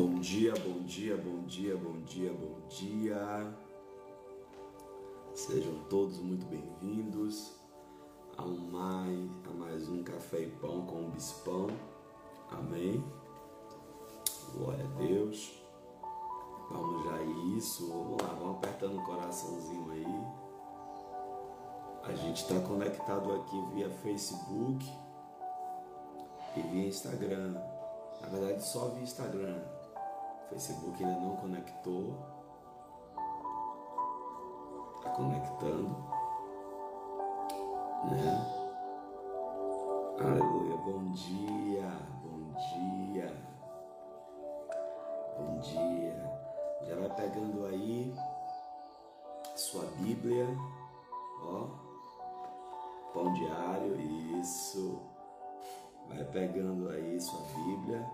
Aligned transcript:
Bom 0.00 0.20
dia, 0.20 0.54
bom 0.54 0.84
dia, 0.84 1.16
bom 1.16 1.42
dia, 1.44 1.76
bom 1.76 2.00
dia, 2.02 2.32
bom 2.32 2.68
dia. 2.68 3.52
Sejam 5.34 5.74
todos 5.90 6.20
muito 6.20 6.46
bem-vindos 6.46 7.56
a, 8.36 8.42
mais, 8.44 9.28
a 9.44 9.54
mais 9.58 9.88
um 9.88 10.04
café 10.04 10.42
e 10.42 10.50
pão 10.52 10.86
com 10.86 11.06
o 11.06 11.10
bispão. 11.10 11.66
Amém. 12.48 13.04
Glória 14.54 14.84
a 14.84 14.98
Deus. 15.00 15.60
Vamos 16.70 17.04
já 17.04 17.22
isso. 17.56 17.88
Vamos 17.88 18.22
lá, 18.22 18.28
vamos 18.34 18.58
apertando 18.58 19.00
o 19.00 19.04
coraçãozinho 19.04 19.90
aí. 19.90 20.24
A 22.04 22.14
gente 22.14 22.42
está 22.42 22.60
conectado 22.60 23.32
aqui 23.32 23.60
via 23.74 23.90
Facebook 23.90 24.88
e 26.56 26.60
via 26.60 26.86
Instagram. 26.86 27.60
Na 28.20 28.28
verdade, 28.28 28.64
só 28.64 28.90
via 28.90 29.02
Instagram. 29.02 29.77
Facebook 30.50 31.04
ainda 31.04 31.20
não 31.20 31.36
conectou. 31.36 32.16
Está 34.96 35.10
conectando. 35.10 35.88
Né? 38.10 38.58
Aleluia. 40.18 40.76
Bom 40.78 41.12
dia. 41.12 41.90
Bom 42.22 42.52
dia. 42.56 43.44
Bom 45.38 45.58
dia. 45.60 46.38
Já 46.86 46.96
vai 46.96 47.10
pegando 47.14 47.66
aí 47.66 48.14
sua 49.54 49.84
Bíblia. 49.98 50.46
Ó. 51.42 51.68
Pão 53.12 53.32
diário. 53.34 54.00
Isso. 54.40 54.98
Vai 56.08 56.24
pegando 56.24 56.88
aí 56.88 57.20
sua 57.20 57.42
Bíblia. 57.54 58.10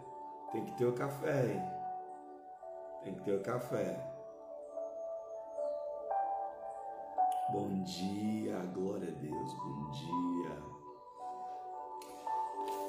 Tem 0.50 0.64
que 0.64 0.72
ter 0.72 0.86
o 0.86 0.92
café, 0.94 1.52
hein? 1.52 1.83
Tem 3.04 3.14
que 3.14 3.22
ter 3.22 3.36
o 3.36 3.42
café. 3.42 4.14
Bom 7.52 7.82
dia, 7.82 8.58
glória 8.72 9.08
a 9.08 9.20
Deus, 9.20 9.54
bom 9.54 9.90
dia. 9.90 10.62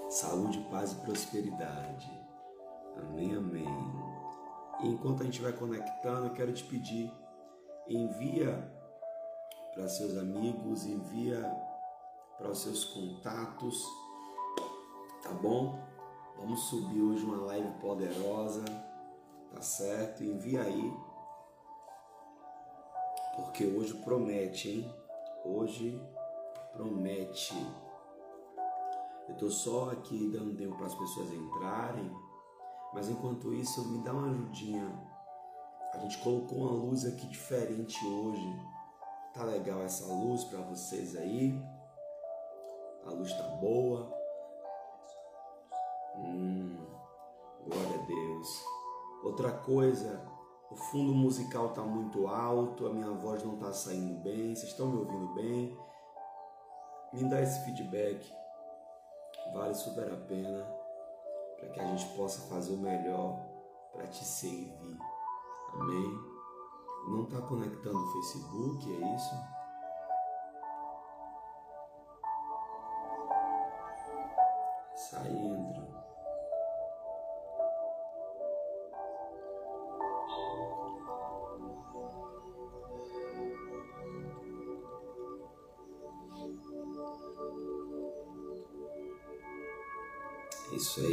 Saúde, 0.09 0.65
paz 0.71 0.93
e 0.93 0.95
prosperidade. 1.01 2.09
Amém, 2.97 3.35
amém. 3.35 3.67
E 4.81 4.87
enquanto 4.87 5.21
a 5.21 5.25
gente 5.25 5.41
vai 5.41 5.51
conectando, 5.51 6.27
eu 6.27 6.33
quero 6.33 6.53
te 6.53 6.63
pedir, 6.63 7.11
envia 7.85 8.73
para 9.73 9.89
seus 9.89 10.17
amigos, 10.17 10.85
envia 10.85 11.41
para 12.37 12.49
os 12.49 12.59
seus 12.59 12.85
contatos, 12.85 13.85
tá 15.21 15.31
bom? 15.31 15.77
Vamos 16.37 16.61
subir 16.69 17.01
hoje 17.01 17.25
uma 17.25 17.45
live 17.47 17.69
poderosa, 17.79 18.63
tá 19.55 19.61
certo? 19.61 20.21
Envia 20.21 20.61
aí, 20.61 20.93
porque 23.37 23.65
hoje 23.65 23.93
promete, 24.03 24.69
hein? 24.69 24.95
Hoje 25.45 26.01
promete. 26.73 27.55
Eu 29.29 29.35
tô 29.37 29.49
só 29.49 29.91
aqui 29.91 30.29
dando 30.31 30.57
tempo 30.57 30.75
para 30.75 30.87
as 30.87 30.95
pessoas 30.95 31.31
entrarem, 31.31 32.11
mas 32.93 33.09
enquanto 33.09 33.53
isso, 33.53 33.87
me 33.87 34.03
dá 34.03 34.11
uma 34.11 34.29
ajudinha. 34.29 34.91
A 35.93 35.99
gente 35.99 36.17
colocou 36.17 36.59
uma 36.59 36.71
luz 36.71 37.05
aqui 37.05 37.25
diferente 37.27 38.05
hoje. 38.05 38.59
Tá 39.33 39.43
legal 39.43 39.81
essa 39.81 40.05
luz 40.05 40.43
para 40.43 40.59
vocês 40.61 41.15
aí? 41.15 41.57
A 43.05 43.11
luz 43.11 43.31
tá 43.33 43.43
boa. 43.61 44.13
Hum. 46.17 46.54
Outra 49.25 49.51
coisa, 49.51 50.21
o 50.69 50.75
fundo 50.75 51.11
musical 51.11 51.69
tá 51.69 51.81
muito 51.81 52.27
alto, 52.27 52.85
a 52.85 52.93
minha 52.93 53.09
voz 53.09 53.43
não 53.43 53.57
tá 53.57 53.73
saindo 53.73 54.21
bem. 54.21 54.53
Vocês 54.53 54.69
estão 54.69 54.85
me 54.87 54.97
ouvindo 54.97 55.33
bem? 55.33 55.75
Me 57.11 57.27
dá 57.27 57.41
esse 57.41 57.65
feedback. 57.65 58.31
Vale 59.51 59.73
super 59.73 60.13
a 60.13 60.17
pena 60.27 60.63
para 61.57 61.69
que 61.69 61.79
a 61.79 61.87
gente 61.87 62.05
possa 62.15 62.47
fazer 62.49 62.75
o 62.75 62.77
melhor 62.77 63.39
para 63.91 64.05
te 64.05 64.23
servir. 64.23 64.99
Amém? 65.73 66.19
Não 67.07 67.23
está 67.23 67.41
conectando 67.41 67.97
o 67.97 68.11
Facebook, 68.13 68.93
é 68.93 69.15
isso? 69.15 69.35
Sai 74.95 75.31
e 75.31 75.47
entra. 75.47 75.84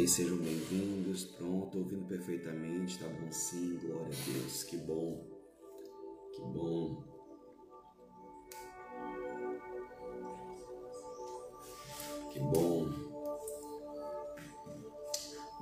Aí, 0.03 0.07
sejam 0.07 0.37
bem-vindos. 0.37 1.23
Pronto, 1.23 1.77
ouvindo 1.77 2.05
perfeitamente, 2.05 2.99
tá 2.99 3.07
bom 3.07 3.31
sim, 3.31 3.77
glória 3.77 4.05
a 4.05 4.31
Deus, 4.31 4.63
que 4.63 4.77
bom, 4.77 5.25
que 6.33 6.41
bom. 6.41 7.13
Que 12.31 12.39
bom. 12.39 12.89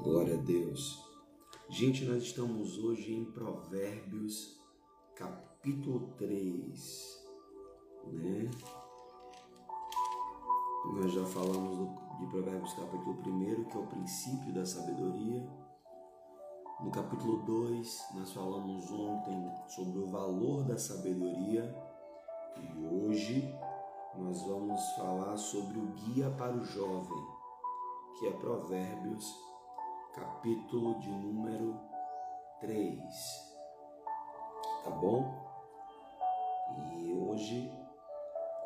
Glória 0.02 0.36
a 0.36 0.42
Deus. 0.42 1.06
Gente, 1.70 2.06
nós 2.06 2.24
estamos 2.24 2.80
hoje 2.80 3.14
em 3.14 3.26
Provérbios, 3.26 4.60
capítulo 5.16 6.14
3, 6.18 7.26
né? 8.08 8.50
Nós 10.94 11.12
já 11.12 11.26
falamos 11.26 12.11
de 12.22 12.28
Provérbios 12.28 12.74
capítulo 12.76 13.18
1, 13.26 13.64
que 13.66 13.76
é 13.76 13.80
o 13.80 13.88
princípio 13.88 14.54
da 14.54 14.64
sabedoria. 14.64 15.44
No 16.80 16.92
capítulo 16.92 17.42
2, 17.42 18.10
nós 18.14 18.32
falamos 18.32 18.92
ontem 18.92 19.52
sobre 19.68 20.00
o 20.00 20.06
valor 20.06 20.64
da 20.64 20.78
sabedoria 20.78 21.76
e 22.58 22.86
hoje 22.86 23.52
nós 24.16 24.40
vamos 24.44 24.80
falar 24.98 25.36
sobre 25.36 25.80
o 25.80 25.88
guia 25.94 26.30
para 26.38 26.56
o 26.56 26.64
jovem, 26.64 27.28
que 28.20 28.28
é 28.28 28.32
Provérbios, 28.32 29.26
capítulo 30.14 31.00
de 31.00 31.10
número 31.10 31.76
3. 32.60 33.02
Tá 34.84 34.92
bom? 34.92 35.42
E 37.00 37.14
hoje 37.14 37.82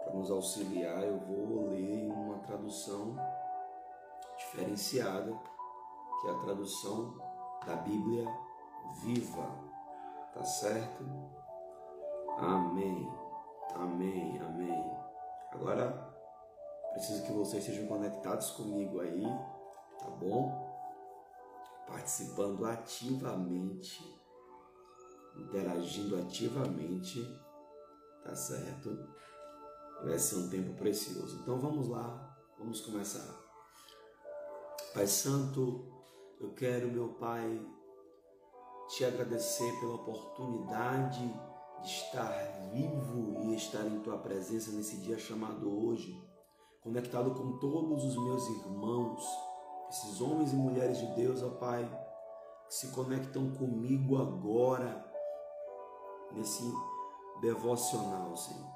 para 0.06 0.14
nos 0.14 0.30
auxiliar, 0.30 1.04
eu 1.04 1.18
vou 1.18 1.70
ler 1.70 2.12
uma 2.12 2.38
tradução 2.38 3.16
diferenciada, 4.56 5.38
que 6.22 6.28
é 6.28 6.32
a 6.32 6.40
tradução 6.40 7.18
da 7.66 7.76
Bíblia 7.76 8.26
viva. 9.02 9.48
Tá 10.34 10.44
certo? 10.44 11.04
Amém. 12.38 13.10
Amém. 13.76 14.40
Amém. 14.40 14.98
Agora 15.52 16.14
preciso 16.94 17.24
que 17.24 17.32
vocês 17.34 17.64
sejam 17.64 17.88
conectados 17.88 18.52
comigo 18.52 19.02
aí, 19.02 19.24
tá 20.00 20.10
bom? 20.12 20.64
Participando 21.88 22.66
ativamente, 22.66 24.02
interagindo 25.36 26.18
ativamente, 26.18 27.22
tá 28.24 28.34
certo? 28.34 28.98
Vai 30.04 30.18
ser 30.18 30.38
um 30.38 30.50
tempo 30.50 30.74
precioso. 30.76 31.42
Então 31.42 31.60
vamos 31.60 31.90
lá, 31.90 32.38
vamos 32.58 32.80
começar. 32.82 33.45
Pai 34.96 35.08
Santo, 35.08 35.92
eu 36.40 36.54
quero, 36.54 36.88
meu 36.88 37.10
Pai, 37.16 37.62
te 38.88 39.04
agradecer 39.04 39.70
pela 39.82 39.96
oportunidade 39.96 41.28
de 41.82 41.86
estar 41.86 42.32
vivo 42.72 43.42
e 43.42 43.56
estar 43.56 43.86
em 43.86 44.00
tua 44.00 44.18
presença 44.18 44.72
nesse 44.72 44.96
dia 45.02 45.20
chamado 45.20 45.86
hoje, 45.86 46.18
conectado 46.82 47.32
com 47.32 47.60
todos 47.60 48.06
os 48.06 48.16
meus 48.16 48.48
irmãos, 48.48 49.22
esses 49.90 50.22
homens 50.22 50.54
e 50.54 50.56
mulheres 50.56 50.98
de 50.98 51.08
Deus, 51.08 51.44
ó 51.44 51.50
Pai, 51.50 51.84
que 52.66 52.74
se 52.74 52.88
conectam 52.92 53.52
comigo 53.52 54.16
agora 54.18 55.06
nesse 56.32 56.64
devocional, 57.42 58.34
Senhor. 58.38 58.72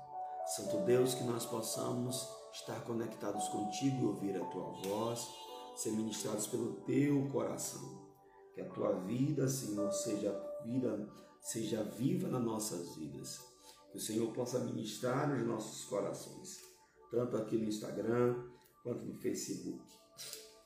Santo 0.48 0.80
Deus, 0.80 1.14
que 1.14 1.24
nós 1.24 1.46
possamos 1.46 2.30
estar 2.52 2.82
conectados 2.82 3.48
contigo 3.48 4.02
e 4.02 4.06
ouvir 4.06 4.36
a 4.36 4.44
tua 4.48 4.70
voz, 4.84 5.49
ser 5.80 5.92
ministrados 5.92 6.46
pelo 6.48 6.74
teu 6.82 7.30
coração. 7.30 8.06
Que 8.54 8.60
a 8.60 8.70
tua 8.70 8.92
vida, 9.06 9.48
Senhor, 9.48 9.90
seja 9.94 10.30
vida, 10.66 11.10
seja 11.40 11.82
viva 11.84 12.28
nas 12.28 12.44
nossas 12.44 12.98
vidas. 12.98 13.40
Que 13.90 13.98
o 13.98 14.02
Senhor 14.02 14.34
possa 14.34 14.60
ministrar 14.60 15.30
nos 15.30 15.48
nossos 15.48 15.86
corações, 15.86 16.60
tanto 17.10 17.38
aqui 17.38 17.58
no 17.58 17.64
Instagram 17.64 18.44
quanto 18.84 19.06
no 19.06 19.16
Facebook, 19.22 19.82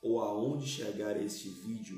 ou 0.02 0.20
aonde 0.20 0.66
chegar 0.66 1.16
este 1.22 1.48
vídeo. 1.48 1.96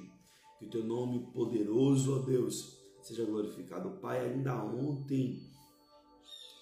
Que 0.59 0.67
o 0.67 0.71
teu 0.71 0.85
nome 0.85 1.33
poderoso, 1.33 2.17
ó 2.17 2.19
Deus, 2.19 2.79
seja 3.03 3.25
glorificado. 3.25 3.99
Pai, 3.99 4.27
ainda 4.27 4.63
ontem 4.63 5.41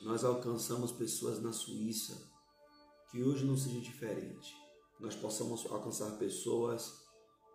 nós 0.03 0.23
alcançamos 0.25 0.93
pessoas 0.93 1.43
na 1.43 1.53
Suíça, 1.53 2.31
que 3.11 3.23
hoje 3.25 3.45
não 3.45 3.56
seja 3.56 3.81
diferente. 3.81 4.64
Nós 5.00 5.14
possamos 5.14 5.67
alcançar 5.67 6.19
pessoas 6.19 7.05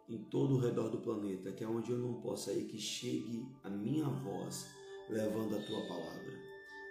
em 0.08 0.18
todo 0.26 0.56
o 0.56 0.60
redor 0.60 0.90
do 0.90 1.00
planeta, 1.00 1.52
que 1.52 1.64
é 1.64 1.68
onde 1.68 1.92
eu 1.92 1.98
não 1.98 2.20
possa 2.22 2.52
ir, 2.52 2.66
que 2.66 2.80
chegue 2.80 3.48
a 3.64 3.70
minha 3.70 4.06
voz 4.06 4.68
levando 5.10 5.56
a 5.56 5.62
tua 5.62 5.88
palavra. 5.88 6.40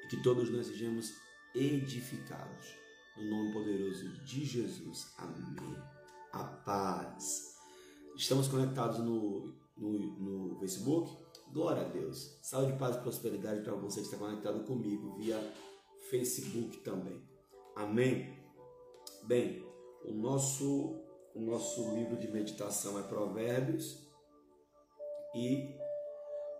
E 0.04 0.08
que 0.08 0.22
todos 0.22 0.50
nós 0.50 0.66
sejamos 0.66 1.12
edificados. 1.54 2.76
No 3.16 3.30
nome 3.30 3.52
poderoso 3.52 4.08
de 4.24 4.44
Jesus. 4.44 5.12
Amém. 5.18 5.76
A 6.32 6.44
paz. 6.44 7.56
Estamos 8.16 8.46
conectados 8.46 8.98
no, 9.00 9.52
no, 9.76 10.50
no 10.50 10.58
Facebook. 10.60 11.16
Glória 11.52 11.82
a 11.82 11.88
Deus. 11.88 12.38
Saúde, 12.42 12.78
paz 12.78 12.96
e 12.96 13.00
prosperidade 13.00 13.62
para 13.62 13.74
você 13.74 14.00
que 14.00 14.06
está 14.06 14.18
conectado 14.18 14.64
comigo 14.64 15.16
via 15.16 15.38
Facebook 16.10 16.78
também. 16.78 17.20
Amém. 17.74 18.38
Bem, 19.24 19.67
o 20.08 20.14
nosso 20.14 21.04
o 21.34 21.40
nosso 21.40 21.94
livro 21.94 22.16
de 22.16 22.28
meditação 22.28 22.98
é 22.98 23.02
Provérbios 23.02 24.08
e 25.34 25.76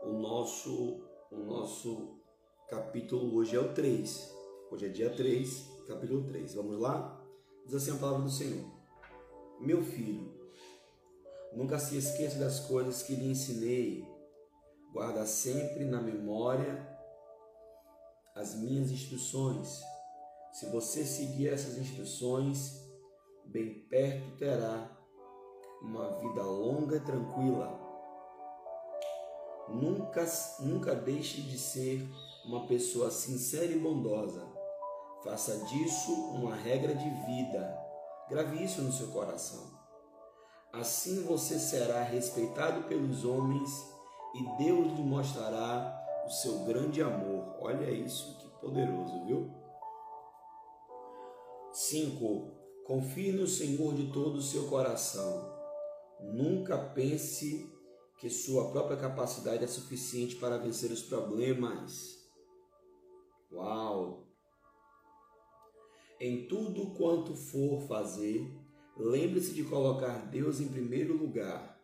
o 0.02 0.12
nosso 0.12 1.02
o 1.30 1.38
nosso 1.38 2.20
capítulo 2.68 3.36
hoje 3.36 3.56
é 3.56 3.60
o 3.60 3.72
3. 3.72 4.34
Hoje 4.70 4.86
é 4.86 4.88
dia 4.88 5.10
3, 5.10 5.66
capítulo 5.86 6.24
3. 6.24 6.54
Vamos 6.54 6.78
lá? 6.78 7.22
Diz 7.64 7.74
assim 7.74 7.92
a 7.92 7.98
palavra 7.98 8.24
do 8.24 8.30
Senhor: 8.30 8.64
Meu 9.60 9.82
filho, 9.82 10.32
nunca 11.52 11.78
se 11.78 11.96
esqueça 11.96 12.38
das 12.38 12.60
coisas 12.60 13.02
que 13.02 13.14
lhe 13.14 13.30
ensinei. 13.30 14.06
Guarda 14.92 15.24
sempre 15.26 15.84
na 15.84 16.00
memória 16.00 16.86
as 18.34 18.54
minhas 18.54 18.90
instruções. 18.90 19.82
Se 20.52 20.66
você 20.66 21.04
seguir 21.04 21.48
essas 21.48 21.76
instruções, 21.76 22.87
bem 23.48 23.86
perto 23.88 24.36
terá 24.36 24.90
uma 25.82 26.10
vida 26.18 26.42
longa 26.42 26.96
e 26.96 27.00
tranquila. 27.00 27.88
Nunca, 29.68 30.24
nunca 30.60 30.94
deixe 30.94 31.42
de 31.42 31.58
ser 31.58 32.06
uma 32.44 32.66
pessoa 32.66 33.10
sincera 33.10 33.66
e 33.66 33.78
bondosa. 33.78 34.46
Faça 35.24 35.56
disso 35.66 36.12
uma 36.32 36.54
regra 36.54 36.94
de 36.94 37.08
vida. 37.26 37.78
Grave 38.28 38.62
isso 38.62 38.82
no 38.82 38.92
seu 38.92 39.08
coração. 39.08 39.78
Assim 40.72 41.24
você 41.24 41.58
será 41.58 42.02
respeitado 42.02 42.82
pelos 42.84 43.24
homens 43.24 43.70
e 44.34 44.62
Deus 44.62 44.92
lhe 44.92 45.02
mostrará 45.02 45.94
o 46.26 46.30
seu 46.30 46.64
grande 46.64 47.02
amor. 47.02 47.56
Olha 47.60 47.90
isso, 47.90 48.36
que 48.38 48.48
poderoso, 48.60 49.24
viu? 49.24 49.50
5. 51.72 52.57
Confie 52.88 53.32
no 53.32 53.46
Senhor 53.46 53.94
de 53.94 54.10
todo 54.14 54.36
o 54.36 54.42
seu 54.42 54.66
coração. 54.66 55.46
Nunca 56.22 56.78
pense 56.78 57.70
que 58.18 58.30
sua 58.30 58.70
própria 58.70 58.96
capacidade 58.96 59.62
é 59.62 59.66
suficiente 59.66 60.36
para 60.36 60.56
vencer 60.56 60.90
os 60.90 61.02
problemas. 61.02 62.16
Uau! 63.52 64.26
Em 66.18 66.48
tudo 66.48 66.94
quanto 66.94 67.34
for 67.34 67.86
fazer, 67.86 68.50
lembre-se 68.96 69.52
de 69.52 69.64
colocar 69.64 70.26
Deus 70.30 70.58
em 70.58 70.68
primeiro 70.68 71.14
lugar. 71.14 71.78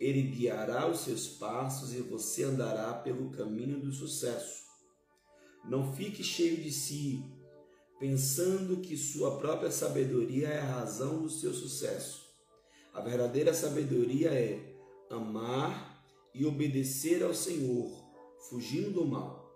Ele 0.00 0.22
guiará 0.30 0.88
os 0.88 1.00
seus 1.00 1.28
passos 1.28 1.92
e 1.92 2.00
você 2.00 2.44
andará 2.44 2.94
pelo 2.94 3.30
caminho 3.32 3.82
do 3.82 3.92
sucesso. 3.92 4.64
Não 5.62 5.92
fique 5.92 6.24
cheio 6.24 6.56
de 6.56 6.72
si, 6.72 7.22
pensando 7.98 8.76
que 8.76 8.96
sua 8.96 9.38
própria 9.38 9.70
sabedoria 9.70 10.48
é 10.48 10.58
a 10.60 10.64
razão 10.64 11.22
do 11.22 11.28
seu 11.28 11.52
sucesso. 11.52 12.28
A 12.94 13.00
verdadeira 13.00 13.52
sabedoria 13.52 14.30
é 14.32 14.60
amar 15.10 16.04
e 16.34 16.46
obedecer 16.46 17.22
ao 17.22 17.34
Senhor, 17.34 17.90
fugindo 18.48 18.90
do 18.92 19.04
mal. 19.04 19.48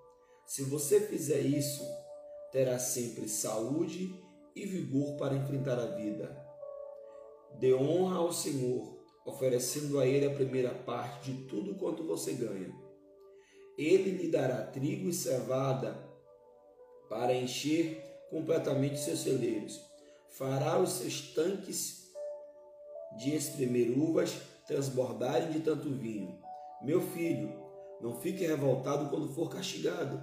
Se 0.47 0.65
você 0.65 1.01
fizer 1.01 1.41
isso, 1.41 1.83
terá 2.51 2.79
sempre 2.79 3.29
saúde 3.29 4.15
e 4.55 4.67
vigor 4.67 5.17
para 5.17 5.35
enfrentar 5.35 5.79
a 5.79 5.87
vida. 5.87 6.37
Dê 7.59 7.73
honra 7.75 8.17
ao 8.17 8.33
Senhor, 8.33 8.99
oferecendo 9.25 10.01
a 10.01 10.07
Ele 10.07 10.27
a 10.27 10.35
primeira 10.35 10.75
parte 10.75 11.33
de 11.33 11.45
tudo 11.45 11.77
quanto 11.77 12.05
você 12.05 12.33
ganha. 12.33 12.75
Ele 13.79 14.11
lhe 14.11 14.29
dará 14.29 14.67
trigo 14.67 15.09
e 15.09 15.13
cevada 15.13 15.97
para 17.09 17.35
encher 17.35 18.12
completamente 18.33 18.99
seus 18.99 19.21
celeiros. 19.21 19.79
Fará 20.31 20.79
os 20.79 20.93
seus 20.93 21.35
tanques 21.35 22.11
de 23.19 23.37
espremer 23.37 23.91
uvas 23.91 24.33
transbordarem 24.67 25.51
de 25.51 25.61
tanto 25.61 25.91
vinho. 25.91 26.41
Meu 26.81 27.03
filho, 27.03 27.53
não 28.01 28.19
fique 28.19 28.47
revoltado 28.47 29.11
quando 29.11 29.29
for 29.35 29.51
castigado 29.51 30.19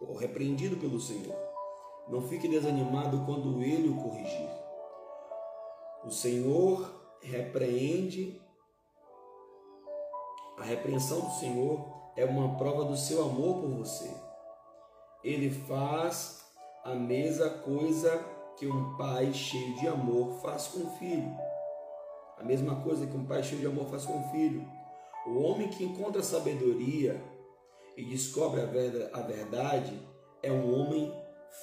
ou 0.00 0.14
repreendido 0.14 0.76
pelo 0.76 1.00
Senhor. 1.00 1.36
Não 2.08 2.22
fique 2.28 2.46
desanimado 2.46 3.24
quando 3.26 3.60
ele 3.60 3.88
o 3.88 3.96
corrigir. 3.96 4.48
O 6.04 6.10
Senhor 6.10 7.18
repreende. 7.20 8.40
A 10.56 10.62
repreensão 10.62 11.20
do 11.20 11.32
Senhor 11.32 12.12
é 12.16 12.24
uma 12.24 12.56
prova 12.56 12.84
do 12.84 12.96
seu 12.96 13.22
amor 13.22 13.60
por 13.60 13.70
você. 13.70 14.08
Ele 15.24 15.50
faz 15.50 16.41
a 16.84 16.94
mesma 16.94 17.48
coisa 17.48 18.18
que 18.58 18.66
um 18.66 18.96
pai 18.96 19.32
cheio 19.32 19.74
de 19.76 19.86
amor 19.86 20.40
faz 20.40 20.68
com 20.68 20.80
o 20.80 20.90
filho. 20.98 21.32
A 22.36 22.44
mesma 22.44 22.82
coisa 22.82 23.06
que 23.06 23.16
um 23.16 23.24
pai 23.24 23.42
cheio 23.42 23.60
de 23.60 23.66
amor 23.66 23.88
faz 23.88 24.04
com 24.04 24.20
o 24.20 24.30
filho. 24.30 24.66
O 25.26 25.38
homem 25.38 25.68
que 25.68 25.84
encontra 25.84 26.22
sabedoria 26.22 27.22
e 27.96 28.04
descobre 28.04 28.60
a 28.60 29.22
verdade 29.22 29.96
é 30.42 30.50
um 30.50 30.74
homem 30.74 31.12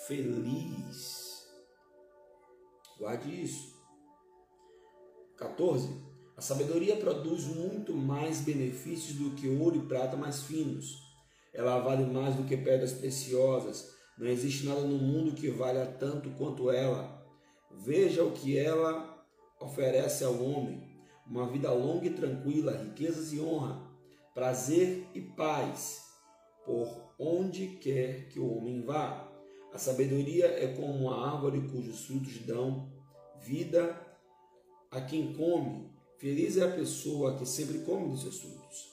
feliz. 0.07 1.45
Guarde 2.97 3.43
isso. 3.43 3.77
14. 5.35 5.89
A 6.37 6.41
sabedoria 6.41 6.95
produz 6.95 7.45
muito 7.45 7.93
mais 7.93 8.39
benefícios 8.39 9.17
do 9.17 9.31
que 9.31 9.49
ouro 9.49 9.75
e 9.75 9.85
prata 9.87 10.15
mais 10.15 10.43
finos. 10.43 10.97
Ela 11.53 11.79
vale 11.79 12.05
mais 12.05 12.35
do 12.35 12.45
que 12.45 12.55
pedras 12.55 12.93
preciosas. 12.93 13.98
Não 14.19 14.27
existe 14.27 14.65
nada 14.65 14.81
no 14.81 14.97
mundo 14.97 15.31
que 15.31 15.49
valha 15.49 15.85
tanto 15.85 16.29
quanto 16.31 16.69
ela. 16.69 17.25
Veja 17.71 18.21
o 18.21 18.33
que 18.33 18.57
ela 18.57 19.25
oferece 19.61 20.25
ao 20.25 20.43
homem: 20.43 20.83
uma 21.25 21.49
vida 21.49 21.71
longa 21.71 22.05
e 22.05 22.13
tranquila, 22.13 22.75
riquezas 22.75 23.31
e 23.31 23.39
honra, 23.39 23.81
prazer 24.33 25.07
e 25.13 25.21
paz, 25.21 26.03
por 26.65 27.13
onde 27.17 27.77
quer 27.77 28.27
que 28.27 28.41
o 28.41 28.57
homem 28.57 28.81
vá. 28.81 29.25
A 29.71 29.77
sabedoria 29.77 30.47
é 30.47 30.67
como 30.75 30.91
uma 30.91 31.31
árvore 31.31 31.61
cujos 31.69 32.05
frutos 32.05 32.39
dão 32.39 32.91
vida 33.39 33.95
a 34.91 34.99
quem 34.99 35.31
come. 35.33 35.89
Feliz 36.17 36.57
é 36.57 36.65
a 36.65 36.75
pessoa 36.75 37.37
que 37.37 37.45
sempre 37.45 37.79
come 37.79 38.09
dos 38.09 38.23
seus 38.23 38.41
frutos. 38.41 38.91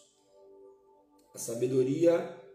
A 1.34 1.38
sabedoria 1.38 2.45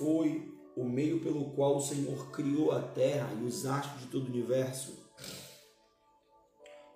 foi 0.00 0.50
o 0.74 0.82
meio 0.82 1.20
pelo 1.20 1.50
qual 1.50 1.76
o 1.76 1.82
Senhor 1.82 2.30
criou 2.30 2.72
a 2.72 2.80
terra 2.80 3.34
e 3.38 3.44
os 3.44 3.66
astros 3.66 4.00
de 4.00 4.06
todo 4.06 4.24
o 4.24 4.30
universo. 4.30 4.98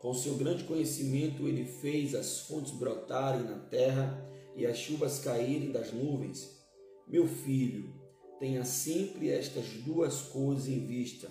Com 0.01 0.15
seu 0.15 0.37
grande 0.37 0.65
conhecimento, 0.65 1.47
ele 1.47 1.67
fez 1.67 2.15
as 2.15 2.41
fontes 2.41 2.73
brotarem 2.73 3.43
na 3.43 3.59
terra 3.59 4.27
e 4.57 4.65
as 4.65 4.79
chuvas 4.79 5.19
caírem 5.19 5.71
das 5.71 5.93
nuvens. 5.93 6.65
Meu 7.07 7.29
filho, 7.29 7.93
tenha 8.41 8.65
sempre 8.65 9.31
estas 9.31 9.67
duas 9.85 10.23
coisas 10.23 10.67
em 10.67 10.87
vista: 10.87 11.31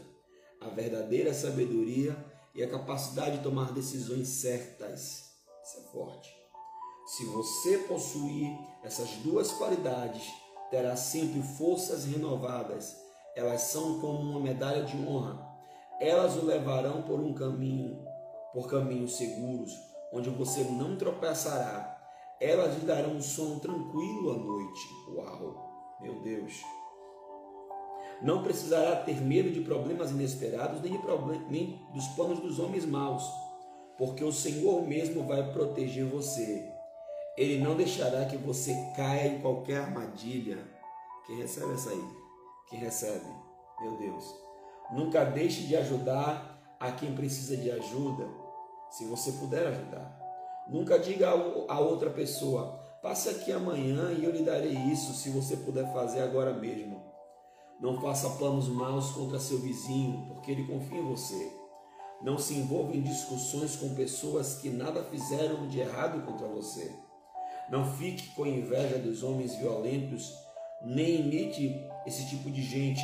a 0.61 0.69
verdadeira 0.69 1.33
sabedoria 1.33 2.15
e 2.53 2.61
a 2.61 2.69
capacidade 2.69 3.37
de 3.37 3.43
tomar 3.43 3.73
decisões 3.73 4.27
certas. 4.27 5.23
Isso 5.63 5.77
é 5.79 5.91
forte. 5.91 6.29
Se 7.07 7.25
você 7.25 7.79
possuir 7.79 8.51
essas 8.83 9.09
duas 9.23 9.51
qualidades, 9.51 10.42
terá 10.73 10.95
sempre 10.95 11.39
forças 11.39 12.03
renovadas. 12.03 12.99
Elas 13.35 13.61
são 13.61 13.99
como 13.99 14.31
uma 14.31 14.39
medalha 14.39 14.81
de 14.83 14.97
honra. 14.97 15.47
Elas 16.01 16.35
o 16.35 16.47
levarão 16.47 17.03
por 17.03 17.19
um 17.19 17.31
caminho, 17.31 18.03
por 18.51 18.67
caminhos 18.67 19.15
seguros, 19.15 19.71
onde 20.11 20.31
você 20.31 20.63
não 20.63 20.95
tropeçará. 20.95 21.95
Elas 22.41 22.73
lhe 22.75 22.87
darão 22.87 23.11
um 23.11 23.21
sono 23.21 23.59
tranquilo 23.59 24.31
à 24.31 24.37
noite. 24.39 24.81
Uau, 25.15 25.99
meu 26.01 26.23
Deus! 26.23 26.63
Não 28.23 28.41
precisará 28.41 28.95
ter 28.95 29.21
medo 29.21 29.51
de 29.51 29.61
problemas 29.61 30.09
inesperados 30.09 30.81
nem, 30.81 30.93
de 30.93 30.97
problem 30.97 31.39
nem 31.51 31.79
dos 31.93 32.07
planos 32.15 32.39
dos 32.39 32.57
homens 32.57 32.83
maus. 32.83 33.23
porque 33.95 34.23
o 34.23 34.33
Senhor 34.33 34.81
mesmo 34.87 35.23
vai 35.27 35.53
proteger 35.53 36.05
você. 36.05 36.72
Ele 37.35 37.63
não 37.63 37.75
deixará 37.75 38.25
que 38.25 38.37
você 38.37 38.73
caia 38.95 39.27
em 39.27 39.41
qualquer 39.41 39.77
armadilha. 39.77 40.59
Quem 41.25 41.37
recebe 41.37 41.73
essa 41.73 41.89
aí? 41.89 42.03
Quem 42.69 42.79
recebe? 42.79 43.25
Meu 43.81 43.97
Deus. 43.97 44.23
Nunca 44.91 45.23
deixe 45.23 45.63
de 45.63 45.75
ajudar 45.75 46.75
a 46.79 46.91
quem 46.91 47.15
precisa 47.15 47.57
de 47.57 47.71
ajuda, 47.71 48.27
se 48.91 49.05
você 49.05 49.31
puder 49.31 49.65
ajudar. 49.67 50.19
Nunca 50.67 50.99
diga 50.99 51.29
a 51.29 51.79
outra 51.79 52.09
pessoa: 52.09 52.79
passe 53.01 53.29
aqui 53.29 53.51
amanhã 53.51 54.11
e 54.11 54.23
eu 54.23 54.31
lhe 54.31 54.43
darei 54.43 54.73
isso, 54.73 55.13
se 55.13 55.29
você 55.29 55.57
puder 55.57 55.91
fazer 55.91 56.21
agora 56.21 56.53
mesmo. 56.53 57.01
Não 57.79 57.99
faça 57.99 58.29
planos 58.37 58.67
maus 58.67 59.11
contra 59.11 59.39
seu 59.39 59.59
vizinho, 59.59 60.27
porque 60.27 60.51
ele 60.51 60.67
confia 60.67 60.99
em 60.99 61.09
você. 61.09 61.51
Não 62.21 62.37
se 62.37 62.53
envolva 62.53 62.95
em 62.95 63.01
discussões 63.01 63.75
com 63.75 63.95
pessoas 63.95 64.55
que 64.55 64.69
nada 64.69 65.03
fizeram 65.03 65.67
de 65.67 65.79
errado 65.79 66.25
contra 66.25 66.47
você. 66.47 67.02
Não 67.69 67.85
fique 67.95 68.27
com 68.35 68.45
inveja 68.45 68.97
dos 68.97 69.23
homens 69.23 69.55
violentos, 69.55 70.33
nem 70.81 71.21
imite 71.21 71.87
esse 72.05 72.27
tipo 72.29 72.51
de 72.51 72.61
gente. 72.61 73.03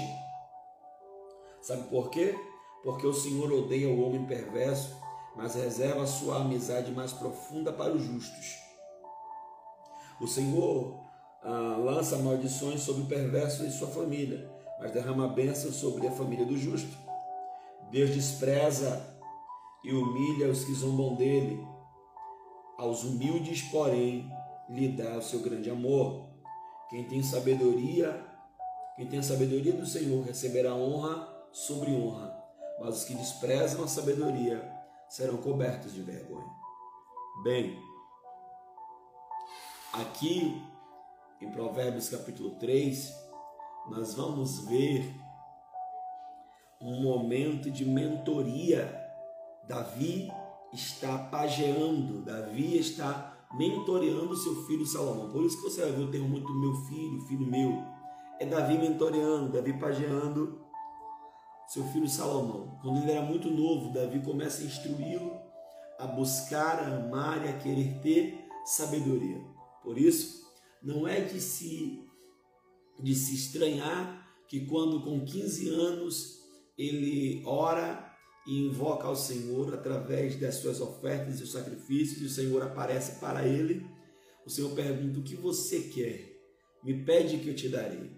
Sabe 1.62 1.84
por 1.89 2.10
quê? 2.10 2.36
Porque 2.84 3.06
o 3.06 3.13
Senhor 3.13 3.51
odeia 3.51 3.89
o 3.89 4.01
homem 4.01 4.25
perverso, 4.25 4.96
mas 5.36 5.56
reserva 5.56 6.06
sua 6.06 6.42
amizade 6.42 6.92
mais 6.92 7.13
profunda 7.13 7.72
para 7.72 7.94
os 7.94 8.01
justos. 8.01 8.58
O 10.20 10.28
Senhor 10.28 11.00
ah, 11.42 11.78
lança 11.78 12.18
maldições 12.18 12.82
sobre 12.82 13.04
o 13.04 13.08
perverso 13.08 13.66
e 13.66 13.72
sua 13.72 13.88
família, 13.88 14.50
mas 14.80 14.92
derrama 14.92 15.28
bênçãos 15.30 15.75
sobre 15.75 16.08
a 16.08 16.12
família 16.12 16.46
do 16.46 16.58
justo. 16.58 16.98
Deus 17.89 18.12
despreza 18.12 19.18
e 19.84 19.94
humilha 19.94 20.50
os 20.50 20.63
que 20.63 20.74
zombam 20.74 21.16
dele. 21.16 21.66
Aos 22.78 23.04
humildes, 23.04 23.62
porém, 23.63 24.30
lhe 24.70 24.90
dá 24.90 25.18
o 25.18 25.22
seu 25.22 25.40
grande 25.40 25.70
amor. 25.70 26.30
Quem 26.90 27.08
tem 27.08 27.24
sabedoria, 27.24 28.26
quem 28.96 29.08
tem 29.08 29.20
a 29.20 29.24
sabedoria 29.24 29.74
do 29.74 29.86
Senhor 29.86 30.24
receberá 30.24 30.74
honra 30.76 31.28
sobre 31.52 31.92
honra, 31.92 32.36
mas 32.80 32.98
os 32.98 33.04
que 33.04 33.16
desprezam 33.16 33.84
a 33.84 33.88
sabedoria 33.88 34.72
serão 35.08 35.38
cobertos 35.38 35.94
de 35.94 36.02
vergonha. 36.02 36.50
Bem, 37.44 37.78
aqui 39.94 40.62
em 41.42 41.50
Provérbios 41.50 42.10
capítulo 42.10 42.52
3, 42.60 43.14
nós 43.90 44.14
vamos 44.14 44.66
ver 44.68 45.16
um 46.82 47.02
momento 47.02 47.72
de 47.72 47.86
mentoria. 47.86 48.96
Davi 49.68 50.32
está 50.74 51.18
pageando, 51.18 52.22
Davi 52.22 52.78
está 52.78 53.29
mentoreando 53.53 54.36
seu 54.36 54.63
filho 54.65 54.86
Salomão. 54.86 55.29
Por 55.29 55.44
isso 55.44 55.58
que 55.58 55.63
você 55.63 55.82
vai 55.82 55.91
ver 55.91 56.03
o 56.03 56.12
termo 56.12 56.29
muito 56.29 56.53
meu 56.53 56.74
filho, 56.74 57.22
filho 57.22 57.46
meu. 57.46 57.84
É 58.39 58.46
Davi 58.46 58.77
mentoreando, 58.77 59.51
Davi 59.51 59.74
pageando 59.74 60.62
seu 61.68 61.84
filho 61.86 62.08
Salomão. 62.08 62.79
Quando 62.82 63.01
ele 63.01 63.12
era 63.12 63.22
muito 63.22 63.50
novo, 63.50 63.94
Davi 63.94 64.22
começa 64.22 64.62
a 64.62 64.65
instruí-lo 64.65 65.39
a 65.98 66.08
buscar, 66.08 66.79
a 66.79 66.96
amar 66.96 67.46
e 67.46 67.50
a 67.50 67.58
querer 67.58 68.00
ter 68.01 68.48
sabedoria. 68.65 69.44
Por 69.84 69.98
isso, 69.98 70.50
não 70.82 71.08
é 71.08 71.22
de 71.22 71.41
se 71.41 72.06
de 73.01 73.15
se 73.15 73.34
estranhar 73.34 74.27
que 74.48 74.65
quando 74.65 75.01
com 75.01 75.24
15 75.24 75.70
anos 75.70 76.39
ele 76.77 77.41
ora 77.46 78.09
e 78.50 78.65
invoca 78.65 79.06
ao 79.06 79.15
Senhor 79.15 79.72
através 79.75 80.36
das 80.39 80.56
suas 80.56 80.82
ofertas 80.82 81.39
e 81.39 81.44
os 81.44 81.51
sacrifícios, 81.51 82.20
e 82.20 82.25
o 82.25 82.29
Senhor 82.29 82.63
aparece 82.63 83.20
para 83.20 83.48
ele. 83.48 83.86
O 84.44 84.50
Senhor 84.50 84.74
pergunta: 84.74 85.20
O 85.20 85.24
que 85.24 85.36
você 85.36 85.82
quer? 85.82 86.36
Me 86.84 87.06
pede 87.06 87.38
que 87.38 87.50
eu 87.50 87.56
te 87.56 87.70
darei. 87.70 88.10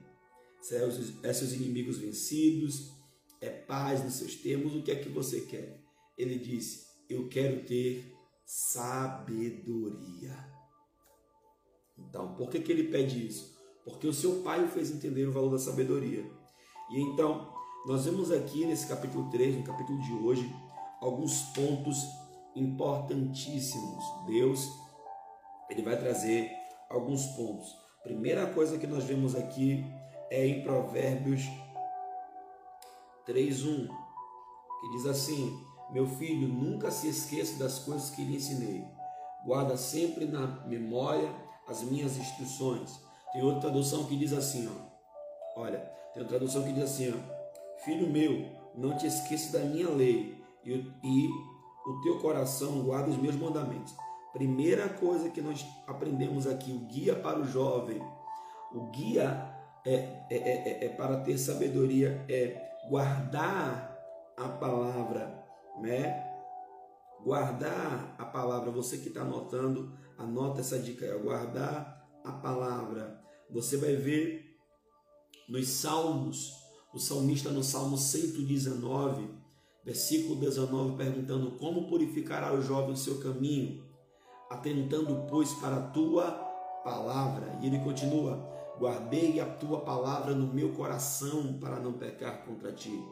É 1.21 1.33
seus 1.33 1.51
inimigos 1.51 1.97
vencidos, 1.97 2.93
é 3.41 3.49
paz 3.49 4.05
nos 4.05 4.13
seus 4.13 4.35
termos, 4.35 4.73
o 4.73 4.81
que 4.81 4.91
é 4.91 4.95
que 4.95 5.09
você 5.09 5.41
quer? 5.41 5.83
Ele 6.17 6.39
disse: 6.39 6.85
Eu 7.09 7.27
quero 7.27 7.65
ter 7.65 8.15
sabedoria. 8.45 10.33
Então, 11.97 12.35
por 12.35 12.49
que, 12.49 12.61
que 12.61 12.71
ele 12.71 12.85
pede 12.85 13.27
isso? 13.27 13.53
Porque 13.83 14.07
o 14.07 14.13
seu 14.13 14.41
pai 14.43 14.63
o 14.63 14.69
fez 14.69 14.91
entender 14.91 15.27
o 15.27 15.33
valor 15.33 15.51
da 15.51 15.59
sabedoria. 15.59 16.23
E 16.89 17.01
então, 17.01 17.50
nós 17.83 18.05
vemos 18.05 18.31
aqui 18.31 18.65
nesse 18.65 18.85
capítulo 18.85 19.27
3, 19.31 19.57
no 19.57 19.63
capítulo 19.63 19.99
de 20.01 20.13
hoje, 20.13 20.55
alguns 21.01 21.41
pontos 21.53 21.97
importantíssimos. 22.55 24.03
Deus, 24.27 24.69
ele 25.67 25.81
vai 25.81 25.97
trazer 25.97 26.51
alguns 26.87 27.25
pontos. 27.35 27.75
Primeira 28.03 28.45
coisa 28.53 28.77
que 28.77 28.85
nós 28.85 29.05
vemos 29.05 29.35
aqui 29.35 29.83
é 30.29 30.45
em 30.45 30.61
Provérbios 30.61 31.41
3:1, 33.25 33.87
que 33.87 34.91
diz 34.91 35.07
assim: 35.07 35.59
Meu 35.91 36.05
filho, 36.05 36.47
nunca 36.47 36.91
se 36.91 37.07
esqueça 37.07 37.57
das 37.57 37.79
coisas 37.79 38.11
que 38.11 38.23
lhe 38.23 38.35
ensinei. 38.35 38.85
Guarda 39.43 39.75
sempre 39.75 40.25
na 40.25 40.45
memória 40.67 41.33
as 41.67 41.81
minhas 41.81 42.15
instruções. 42.15 43.01
Tem 43.33 43.41
outra 43.41 43.61
tradução 43.61 44.05
que 44.05 44.15
diz 44.15 44.33
assim, 44.33 44.69
ó. 44.69 45.61
Olha, 45.61 45.79
tem 46.13 46.21
outra 46.21 46.37
tradução 46.37 46.63
que 46.63 46.73
diz 46.73 46.83
assim, 46.83 47.11
ó 47.11 47.40
Filho 47.83 48.09
meu, 48.09 48.45
não 48.75 48.95
te 48.97 49.07
esqueça 49.07 49.57
da 49.57 49.65
minha 49.65 49.89
lei 49.89 50.41
e, 50.63 50.71
e 50.73 51.29
o 51.85 52.01
teu 52.01 52.19
coração 52.19 52.83
guarda 52.83 53.09
os 53.09 53.17
meus 53.17 53.35
mandamentos. 53.35 53.95
Primeira 54.33 54.87
coisa 54.87 55.29
que 55.29 55.41
nós 55.41 55.65
aprendemos 55.87 56.47
aqui, 56.47 56.71
o 56.71 56.87
guia 56.87 57.15
para 57.15 57.39
o 57.39 57.45
jovem, 57.45 58.01
o 58.71 58.91
guia 58.91 59.51
é, 59.85 59.93
é, 60.29 60.37
é, 60.37 60.85
é 60.85 60.89
para 60.89 61.21
ter 61.21 61.37
sabedoria, 61.37 62.23
é 62.29 62.69
guardar 62.87 63.97
a 64.37 64.47
palavra, 64.47 65.43
né? 65.81 66.27
Guardar 67.23 68.15
a 68.17 68.25
palavra. 68.25 68.71
Você 68.71 68.99
que 68.99 69.09
está 69.09 69.21
anotando, 69.21 69.97
anota 70.17 70.61
essa 70.61 70.79
dica, 70.79 71.05
é 71.05 71.17
guardar 71.17 72.07
a 72.23 72.31
palavra. 72.31 73.19
Você 73.49 73.77
vai 73.77 73.95
ver 73.95 74.55
nos 75.49 75.67
Salmos 75.67 76.60
o 76.93 76.99
salmista 76.99 77.49
no 77.49 77.63
Salmo 77.63 77.97
119, 77.97 79.29
versículo 79.83 80.35
19, 80.35 80.95
perguntando 80.97 81.51
como 81.51 81.87
purificará 81.87 82.53
o 82.53 82.61
jovem 82.61 82.93
o 82.93 82.97
seu 82.97 83.19
caminho, 83.19 83.83
atentando, 84.49 85.25
pois, 85.29 85.53
para 85.53 85.77
a 85.77 85.87
tua 85.89 86.31
palavra. 86.83 87.57
E 87.61 87.67
ele 87.67 87.79
continua: 87.79 88.37
guardei 88.77 89.39
a 89.39 89.45
tua 89.45 89.81
palavra 89.81 90.33
no 90.33 90.53
meu 90.53 90.73
coração 90.73 91.57
para 91.59 91.79
não 91.79 91.93
pecar 91.93 92.45
contra 92.45 92.71
ti, 92.71 93.03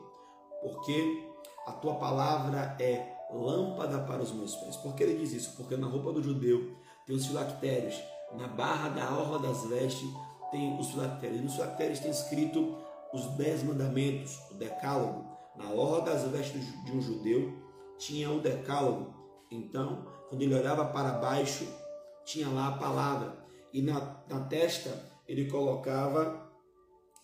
porque 0.61 1.29
a 1.65 1.71
tua 1.71 1.95
palavra 1.95 2.75
é 2.79 3.15
lâmpada 3.31 3.99
para 3.99 4.21
os 4.21 4.31
meus 4.31 4.55
pés. 4.55 4.75
Por 4.77 4.95
que 4.95 5.03
ele 5.03 5.19
diz 5.19 5.31
isso? 5.31 5.55
Porque 5.55 5.77
na 5.77 5.87
roupa 5.87 6.11
do 6.11 6.21
judeu 6.21 6.75
tem 7.05 7.15
os 7.15 7.27
filactérios, 7.27 7.95
na 8.35 8.47
barra 8.47 8.89
da 8.89 9.17
orla 9.17 9.39
das 9.39 9.65
vestes 9.65 10.09
tem 10.51 10.77
os 10.79 10.89
filactérios. 10.89 11.41
Nos 11.41 11.53
filactérios 11.53 11.99
tem 11.99 12.11
escrito 12.11 12.75
os 13.13 13.25
dez 13.37 13.63
mandamentos, 13.63 14.39
o 14.51 14.53
decálogo, 14.53 15.25
na 15.55 15.69
orla 15.69 16.01
das 16.01 16.23
vestes 16.23 16.63
de 16.85 16.91
um 16.91 17.01
judeu, 17.01 17.53
tinha 17.97 18.31
o 18.31 18.39
decálogo. 18.39 19.13
Então, 19.51 20.05
quando 20.29 20.41
ele 20.41 20.55
olhava 20.55 20.85
para 20.85 21.13
baixo, 21.13 21.67
tinha 22.23 22.47
lá 22.47 22.69
a 22.69 22.77
palavra. 22.77 23.37
E 23.73 23.81
na, 23.81 24.23
na 24.29 24.41
testa 24.41 25.03
ele 25.27 25.49
colocava 25.49 26.49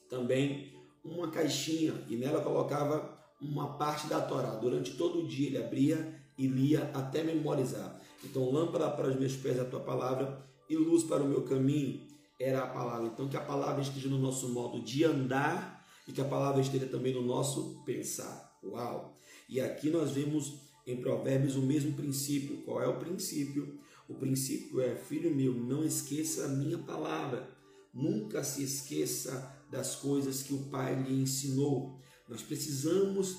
também 0.09 0.73
uma 1.03 1.29
caixinha 1.29 2.03
e 2.07 2.15
nela 2.15 2.41
colocava 2.41 3.15
uma 3.39 3.77
parte 3.77 4.07
da 4.07 4.21
Torá. 4.21 4.55
Durante 4.55 4.95
todo 4.95 5.19
o 5.19 5.27
dia 5.27 5.47
ele 5.47 5.63
abria 5.63 6.19
e 6.37 6.47
lia 6.47 6.91
até 6.93 7.23
memorizar. 7.23 7.99
Então, 8.23 8.51
lâmpada 8.51 8.89
para 8.89 9.07
os 9.07 9.15
meus 9.15 9.35
pés 9.35 9.57
é 9.57 9.61
a 9.61 9.65
tua 9.65 9.79
palavra 9.79 10.43
e 10.69 10.75
luz 10.75 11.03
para 11.03 11.23
o 11.23 11.27
meu 11.27 11.43
caminho 11.43 12.01
era 12.39 12.63
a 12.63 12.67
palavra. 12.67 13.07
Então, 13.07 13.29
que 13.29 13.37
a 13.37 13.41
palavra 13.41 13.81
esteja 13.81 14.09
no 14.09 14.17
nosso 14.17 14.49
modo 14.49 14.81
de 14.81 15.03
andar 15.03 15.74
e 16.07 16.11
que 16.11 16.21
a 16.21 16.25
palavra 16.25 16.61
esteja 16.61 16.85
também 16.87 17.13
no 17.13 17.21
nosso 17.21 17.81
pensar. 17.85 18.59
Uau! 18.63 19.17
E 19.49 19.59
aqui 19.59 19.89
nós 19.89 20.11
vemos 20.11 20.59
em 20.85 20.97
Provérbios 20.97 21.55
o 21.55 21.61
mesmo 21.61 21.93
princípio. 21.93 22.57
Qual 22.63 22.81
é 22.81 22.87
o 22.87 22.99
princípio? 22.99 23.79
O 24.07 24.13
princípio 24.13 24.81
é, 24.81 24.95
filho 24.95 25.33
meu, 25.33 25.53
não 25.53 25.83
esqueça 25.83 26.45
a 26.45 26.49
minha 26.49 26.77
palavra. 26.77 27.49
Nunca 27.93 28.43
se 28.43 28.63
esqueça 28.63 29.53
das 29.71 29.95
coisas 29.95 30.43
que 30.43 30.53
o 30.53 30.63
Pai 30.65 31.01
lhe 31.01 31.21
ensinou. 31.21 31.99
Nós 32.27 32.41
precisamos, 32.41 33.37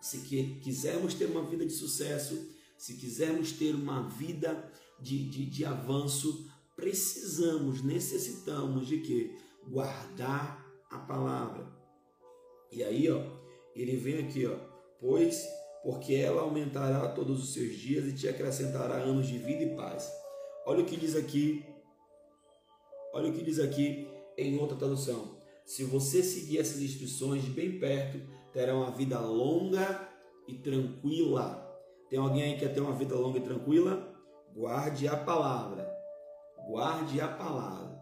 se 0.00 0.18
quisermos 0.62 1.14
ter 1.14 1.26
uma 1.26 1.44
vida 1.44 1.64
de 1.64 1.72
sucesso, 1.72 2.50
se 2.76 2.94
quisermos 2.94 3.52
ter 3.52 3.74
uma 3.74 4.08
vida 4.08 4.72
de, 5.00 5.28
de, 5.28 5.46
de 5.46 5.64
avanço, 5.64 6.48
precisamos, 6.74 7.82
necessitamos 7.82 8.86
de 8.86 8.98
que? 8.98 9.36
Guardar 9.68 10.64
a 10.90 10.98
palavra. 10.98 11.75
E 12.70 12.82
aí, 12.82 13.10
ó, 13.10 13.22
ele 13.74 13.96
vem 13.96 14.24
aqui, 14.24 14.46
ó, 14.46 14.56
pois 15.00 15.46
porque 15.86 16.16
ela 16.16 16.42
aumentará 16.42 17.08
todos 17.10 17.40
os 17.44 17.54
seus 17.54 17.76
dias 17.76 18.04
e 18.06 18.12
te 18.12 18.28
acrescentará 18.28 18.96
anos 18.96 19.28
de 19.28 19.38
vida 19.38 19.62
e 19.62 19.76
paz. 19.76 20.12
Olha 20.66 20.82
o 20.82 20.84
que 20.84 20.96
diz 20.96 21.14
aqui. 21.14 21.64
Olha 23.12 23.30
o 23.30 23.32
que 23.32 23.40
diz 23.40 23.60
aqui 23.60 24.08
em 24.36 24.58
outra 24.58 24.76
tradução. 24.76 25.36
Se 25.64 25.84
você 25.84 26.24
seguir 26.24 26.58
essas 26.58 26.82
instruções 26.82 27.44
de 27.44 27.50
bem 27.50 27.78
perto, 27.78 28.20
terá 28.52 28.74
uma 28.74 28.90
vida 28.90 29.20
longa 29.20 30.08
e 30.48 30.54
tranquila. 30.54 31.64
Tem 32.10 32.18
alguém 32.18 32.42
aí 32.42 32.54
que 32.54 32.60
quer 32.60 32.74
ter 32.74 32.80
uma 32.80 32.96
vida 32.96 33.14
longa 33.14 33.38
e 33.38 33.42
tranquila? 33.42 34.12
Guarde 34.52 35.06
a 35.06 35.16
palavra. 35.16 35.88
Guarde 36.66 37.20
a 37.20 37.28
palavra. 37.28 37.96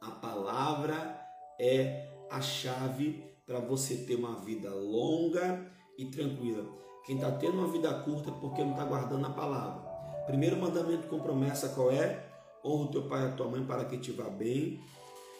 A 0.00 0.10
palavra 0.10 1.20
é 1.60 2.08
a 2.28 2.40
chave 2.40 3.31
para 3.46 3.60
você 3.60 3.96
ter 3.96 4.16
uma 4.16 4.36
vida 4.40 4.70
longa 4.70 5.70
e 5.98 6.06
tranquila. 6.06 6.64
Quem 7.04 7.16
está 7.16 7.30
tendo 7.32 7.58
uma 7.58 7.68
vida 7.68 7.92
curta 8.02 8.30
é 8.30 8.34
porque 8.34 8.62
não 8.62 8.72
está 8.72 8.84
guardando 8.84 9.26
a 9.26 9.30
palavra. 9.30 9.82
Primeiro 10.26 10.56
mandamento 10.56 11.08
com 11.08 11.18
promessa 11.18 11.70
qual 11.70 11.90
é? 11.90 12.24
Honra 12.64 12.84
o 12.84 12.88
teu 12.88 13.08
pai 13.08 13.24
e 13.24 13.26
a 13.28 13.32
tua 13.32 13.48
mãe 13.48 13.64
para 13.64 13.84
que 13.84 13.98
te 13.98 14.12
vá 14.12 14.30
bem 14.30 14.80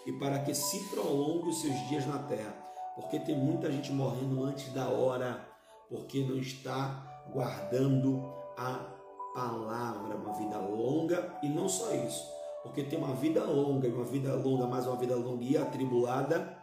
e 0.05 0.13
para 0.13 0.41
que 0.41 0.55
se 0.55 0.89
prolongue 0.91 1.51
os 1.51 1.61
seus 1.61 1.89
dias 1.89 2.07
na 2.07 2.19
terra. 2.19 2.53
Porque 2.97 3.21
tem 3.21 3.37
muita 3.37 3.71
gente 3.71 3.93
morrendo 3.93 4.45
antes 4.45 4.73
da 4.73 4.89
hora, 4.89 5.49
porque 5.89 6.25
não 6.25 6.37
está 6.37 7.25
guardando 7.33 8.23
a 8.57 8.93
palavra, 9.35 10.17
uma 10.17 10.33
vida 10.35 10.59
longa 10.59 11.39
e 11.43 11.49
não 11.49 11.69
só 11.69 11.95
isso, 11.95 12.23
porque 12.63 12.83
tem 12.83 12.99
uma 12.99 13.15
vida 13.15 13.43
longa 13.45 13.89
e 13.89 13.93
uma 13.93 14.05
vida 14.05 14.35
longa, 14.35 14.67
mais 14.67 14.87
uma 14.87 14.97
vida 14.97 15.17
longa 15.17 15.43
e 15.43 15.57
atribulada, 15.57 16.59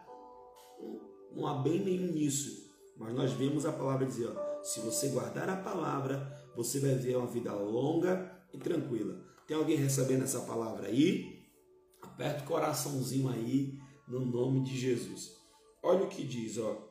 não 1.32 1.46
há 1.46 1.54
bem 1.62 1.84
nenhum 1.84 2.12
nisso. 2.12 2.70
Mas 2.96 3.14
nós 3.14 3.32
vemos 3.32 3.64
a 3.64 3.72
palavra 3.72 4.06
dizer, 4.06 4.28
ó, 4.28 4.62
se 4.62 4.80
você 4.80 5.08
guardar 5.08 5.48
a 5.48 5.56
palavra, 5.56 6.30
você 6.54 6.78
vai 6.78 6.94
ver 6.94 7.16
uma 7.16 7.26
vida 7.26 7.52
longa 7.52 8.30
e 8.52 8.58
tranquila. 8.58 9.24
Tem 9.46 9.56
alguém 9.56 9.76
recebendo 9.76 10.24
essa 10.24 10.40
palavra 10.40 10.88
aí? 10.88 11.40
Aperta 12.02 12.44
o 12.44 12.46
coraçãozinho 12.46 13.28
aí 13.28 13.78
no 14.06 14.24
nome 14.24 14.62
de 14.62 14.78
Jesus. 14.78 15.36
Olha 15.82 16.04
o 16.04 16.08
que 16.08 16.22
diz, 16.24 16.58
ó. 16.58 16.88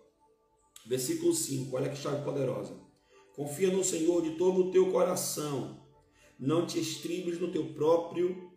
Versículo 0.85 1.33
5, 1.33 1.75
olha 1.75 1.89
que 1.89 1.97
chave 1.97 2.23
poderosa. 2.23 2.73
Confia 3.35 3.71
no 3.71 3.83
Senhor 3.83 4.21
de 4.21 4.31
todo 4.31 4.61
o 4.61 4.71
teu 4.71 4.91
coração. 4.91 5.79
Não 6.39 6.65
te 6.65 6.79
estribes 6.79 7.39
no 7.39 7.51
teu 7.51 7.73
próprio 7.73 8.51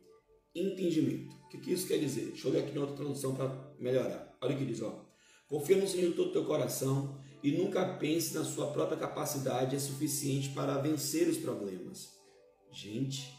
entendimento. 0.55 1.37
O 1.45 1.49
que, 1.49 1.59
que 1.59 1.73
isso 1.73 1.87
quer 1.87 1.99
dizer? 1.99 2.27
Deixa 2.27 2.49
eu 2.49 2.53
ler 2.53 2.61
aqui 2.61 2.75
na 2.75 2.81
outra 2.81 2.97
tradução 2.97 3.35
para 3.35 3.75
melhorar. 3.79 4.37
Olha 4.41 4.55
o 4.55 4.59
que 4.59 4.65
diz, 4.65 4.81
ó. 4.81 5.12
Confia 5.53 5.77
no 5.77 5.87
Senhor 5.87 6.15
todo 6.15 6.31
o 6.31 6.33
teu 6.33 6.47
coração 6.47 7.15
e 7.43 7.53
nunca 7.53 7.99
pense 7.99 8.33
na 8.33 8.43
sua 8.43 8.69
própria 8.69 8.97
capacidade 8.97 9.77
é 9.77 9.79
suficiente 9.79 10.49
para 10.55 10.79
vencer 10.79 11.29
os 11.29 11.37
problemas. 11.37 12.09
Gente, 12.71 13.31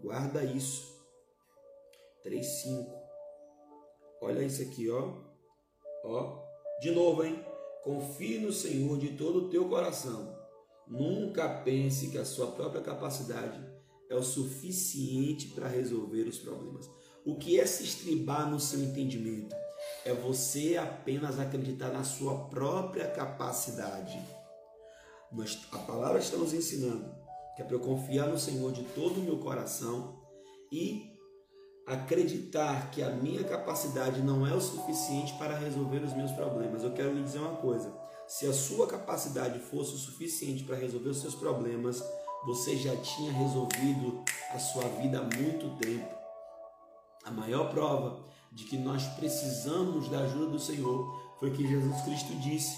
guarda 0.00 0.44
isso. 0.44 0.96
3:5. 2.22 2.86
Olha 4.22 4.44
isso 4.44 4.62
aqui, 4.62 4.88
ó. 4.88 5.12
Ó, 6.04 6.40
de 6.80 6.92
novo, 6.92 7.24
hein? 7.24 7.44
Confie 7.82 8.38
no 8.38 8.52
Senhor 8.52 8.96
de 8.96 9.16
todo 9.16 9.46
o 9.46 9.50
teu 9.50 9.68
coração. 9.68 10.38
Nunca 10.86 11.48
pense 11.64 12.12
que 12.12 12.18
a 12.18 12.24
sua 12.24 12.46
própria 12.52 12.80
capacidade 12.80 13.60
é 14.08 14.14
o 14.14 14.22
suficiente 14.22 15.48
para 15.48 15.66
resolver 15.66 16.28
os 16.28 16.38
problemas. 16.38 16.88
O 17.26 17.34
que 17.34 17.58
é 17.58 17.66
se 17.66 17.82
estribar 17.82 18.48
no 18.48 18.60
seu 18.60 18.78
entendimento? 18.78 19.56
É 20.04 20.12
você 20.12 20.76
apenas 20.76 21.38
acreditar 21.38 21.88
na 21.88 22.04
sua 22.04 22.46
própria 22.46 23.08
capacidade. 23.08 24.20
Nós, 25.30 25.58
a 25.72 25.78
palavra 25.78 26.18
está 26.18 26.36
nos 26.36 26.52
ensinando 26.52 27.20
que 27.60 27.62
é 27.62 27.64
para 27.64 27.76
eu 27.76 27.80
confiar 27.80 28.26
no 28.26 28.38
Senhor 28.38 28.72
de 28.72 28.82
todo 28.84 29.20
o 29.20 29.22
meu 29.22 29.38
coração 29.38 30.18
e 30.72 31.10
acreditar 31.86 32.90
que 32.90 33.02
a 33.02 33.10
minha 33.10 33.44
capacidade 33.44 34.22
não 34.22 34.46
é 34.46 34.54
o 34.54 34.60
suficiente 34.60 35.34
para 35.34 35.58
resolver 35.58 35.98
os 35.98 36.14
meus 36.14 36.30
problemas. 36.32 36.82
Eu 36.82 36.92
quero 36.92 37.12
lhe 37.12 37.22
dizer 37.22 37.38
uma 37.38 37.56
coisa: 37.56 37.92
se 38.26 38.46
a 38.46 38.52
sua 38.52 38.86
capacidade 38.86 39.58
fosse 39.58 39.94
o 39.94 39.98
suficiente 39.98 40.64
para 40.64 40.76
resolver 40.76 41.10
os 41.10 41.20
seus 41.20 41.34
problemas, 41.34 42.02
você 42.46 42.76
já 42.76 42.96
tinha 42.96 43.32
resolvido 43.32 44.24
a 44.54 44.58
sua 44.58 44.84
vida 45.00 45.18
há 45.18 45.36
muito 45.36 45.76
tempo. 45.76 46.14
A 47.24 47.30
maior 47.30 47.70
prova 47.70 48.24
de 48.50 48.64
que 48.64 48.76
nós 48.76 49.06
precisamos 49.14 50.08
da 50.08 50.20
ajuda 50.20 50.46
do 50.46 50.58
Senhor 50.58 51.34
foi 51.38 51.50
que 51.50 51.66
Jesus 51.66 52.00
Cristo 52.02 52.34
disse 52.36 52.76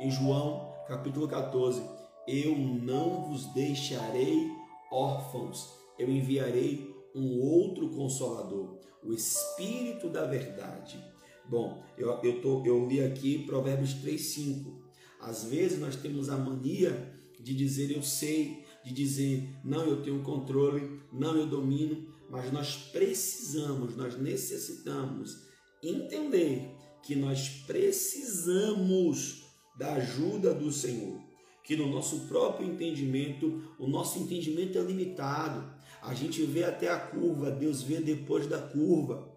em 0.00 0.10
João 0.10 0.72
capítulo 0.88 1.28
14: 1.28 1.82
Eu 2.26 2.56
não 2.56 3.28
vos 3.28 3.46
deixarei 3.52 4.50
órfãos, 4.90 5.70
eu 5.98 6.10
enviarei 6.10 6.92
um 7.14 7.40
outro 7.40 7.88
consolador, 7.90 8.78
o 9.04 9.12
Espírito 9.12 10.08
da 10.08 10.26
Verdade. 10.26 11.02
Bom, 11.48 11.82
eu, 11.98 12.10
eu, 12.22 12.40
tô, 12.40 12.64
eu 12.64 12.86
li 12.86 13.02
aqui 13.02 13.44
Provérbios 13.44 13.94
3,5. 13.94 14.80
Às 15.20 15.44
vezes 15.44 15.78
nós 15.78 15.96
temos 15.96 16.28
a 16.28 16.36
mania 16.36 17.12
de 17.38 17.54
dizer 17.54 17.90
eu 17.90 18.02
sei, 18.02 18.64
de 18.84 18.92
dizer 18.92 19.48
não, 19.64 19.84
eu 19.84 20.02
tenho 20.02 20.22
controle, 20.22 21.00
não, 21.12 21.36
eu 21.36 21.46
domino, 21.46 22.11
mas 22.32 22.50
nós 22.50 22.76
precisamos, 22.90 23.94
nós 23.94 24.18
necessitamos 24.18 25.46
entender 25.82 26.74
que 27.02 27.14
nós 27.14 27.46
precisamos 27.66 29.44
da 29.76 29.92
ajuda 29.96 30.54
do 30.54 30.72
Senhor. 30.72 31.20
Que 31.62 31.76
no 31.76 31.88
nosso 31.88 32.20
próprio 32.28 32.66
entendimento, 32.66 33.74
o 33.78 33.86
nosso 33.86 34.18
entendimento 34.18 34.78
é 34.78 34.80
limitado. 34.80 35.74
A 36.00 36.14
gente 36.14 36.42
vê 36.44 36.64
até 36.64 36.88
a 36.88 36.98
curva, 36.98 37.50
Deus 37.50 37.82
vê 37.82 38.00
depois 38.00 38.46
da 38.46 38.58
curva. 38.58 39.30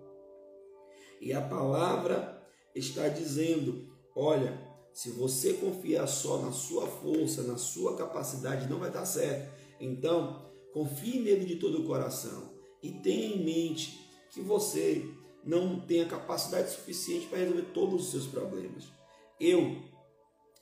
E 1.20 1.34
a 1.34 1.42
palavra 1.42 2.42
está 2.74 3.10
dizendo: 3.10 3.90
olha, 4.16 4.58
se 4.94 5.10
você 5.10 5.52
confiar 5.56 6.08
só 6.08 6.42
na 6.42 6.54
sua 6.54 6.88
força, 6.88 7.44
na 7.44 7.58
sua 7.58 7.98
capacidade, 7.98 8.70
não 8.70 8.80
vai 8.80 8.90
dar 8.90 9.06
certo. 9.06 9.54
Então, 9.82 10.50
confie 10.72 11.20
nele 11.20 11.44
de 11.44 11.58
todo 11.58 11.82
o 11.82 11.86
coração 11.86 12.55
e 12.86 12.92
tenha 12.92 13.36
em 13.36 13.44
mente 13.44 14.00
que 14.32 14.42
você 14.42 15.04
não 15.44 15.80
tem 15.80 16.02
a 16.02 16.08
capacidade 16.08 16.72
suficiente 16.72 17.26
para 17.26 17.40
resolver 17.40 17.64
todos 17.74 18.06
os 18.06 18.12
seus 18.12 18.28
problemas. 18.28 18.86
Eu 19.40 19.78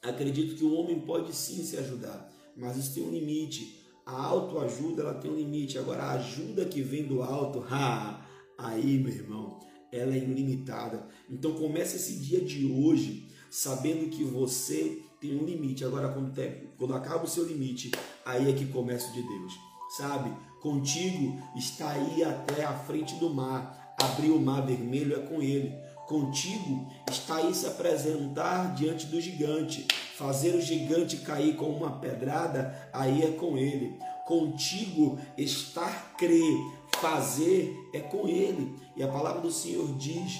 acredito 0.01 0.55
que 0.55 0.63
o 0.63 0.73
homem 0.73 1.01
pode 1.01 1.33
sim 1.35 1.63
se 1.63 1.77
ajudar, 1.77 2.31
mas 2.55 2.77
isso 2.77 2.93
tem 2.93 3.03
um 3.03 3.11
limite. 3.11 3.81
A 4.05 4.23
autoajuda 4.23 5.01
ela 5.01 5.13
tem 5.15 5.31
um 5.31 5.35
limite. 5.35 5.77
Agora, 5.77 6.03
a 6.03 6.11
ajuda 6.13 6.65
que 6.65 6.81
vem 6.81 7.05
do 7.05 7.21
alto, 7.21 7.63
ha, 7.69 8.25
aí, 8.57 8.97
meu 8.99 9.13
irmão, 9.13 9.59
ela 9.91 10.13
é 10.13 10.17
ilimitada. 10.17 11.07
Então, 11.29 11.55
comece 11.55 11.97
esse 11.97 12.19
dia 12.19 12.39
de 12.39 12.65
hoje 12.65 13.27
sabendo 13.49 14.09
que 14.09 14.23
você 14.23 15.01
tem 15.19 15.37
um 15.37 15.45
limite. 15.45 15.85
Agora, 15.85 16.09
quando, 16.09 16.33
tem, 16.33 16.69
quando 16.77 16.95
acaba 16.95 17.23
o 17.23 17.27
seu 17.27 17.45
limite, 17.45 17.91
aí 18.25 18.49
é 18.49 18.53
que 18.53 18.65
começa 18.65 19.09
o 19.09 19.13
de 19.13 19.21
Deus, 19.21 19.53
sabe? 19.97 20.52
Contigo 20.63 21.43
está 21.57 21.89
aí 21.91 22.23
até 22.23 22.63
a 22.63 22.71
frente 22.71 23.15
do 23.15 23.29
mar. 23.29 23.93
Abrir 24.01 24.31
o 24.31 24.39
mar 24.39 24.65
vermelho 24.65 25.13
é 25.13 25.27
com 25.27 25.41
ele. 25.41 25.77
Contigo 26.07 26.89
está 27.11 27.35
aí 27.35 27.53
se 27.53 27.67
apresentar 27.67 28.73
diante 28.73 29.07
do 29.07 29.19
gigante. 29.19 29.85
Fazer 30.15 30.55
o 30.55 30.61
gigante 30.61 31.17
cair 31.17 31.57
com 31.57 31.65
uma 31.65 31.99
pedrada, 31.99 32.89
aí 32.93 33.23
é 33.23 33.31
com 33.31 33.57
ele. 33.57 33.99
Contigo 34.25 35.19
estar 35.37 36.15
crer, 36.17 36.57
fazer 36.95 37.75
é 37.93 37.99
com 37.99 38.25
ele. 38.25 38.73
E 38.95 39.03
a 39.03 39.09
palavra 39.09 39.41
do 39.41 39.51
Senhor 39.51 39.97
diz 39.97 40.39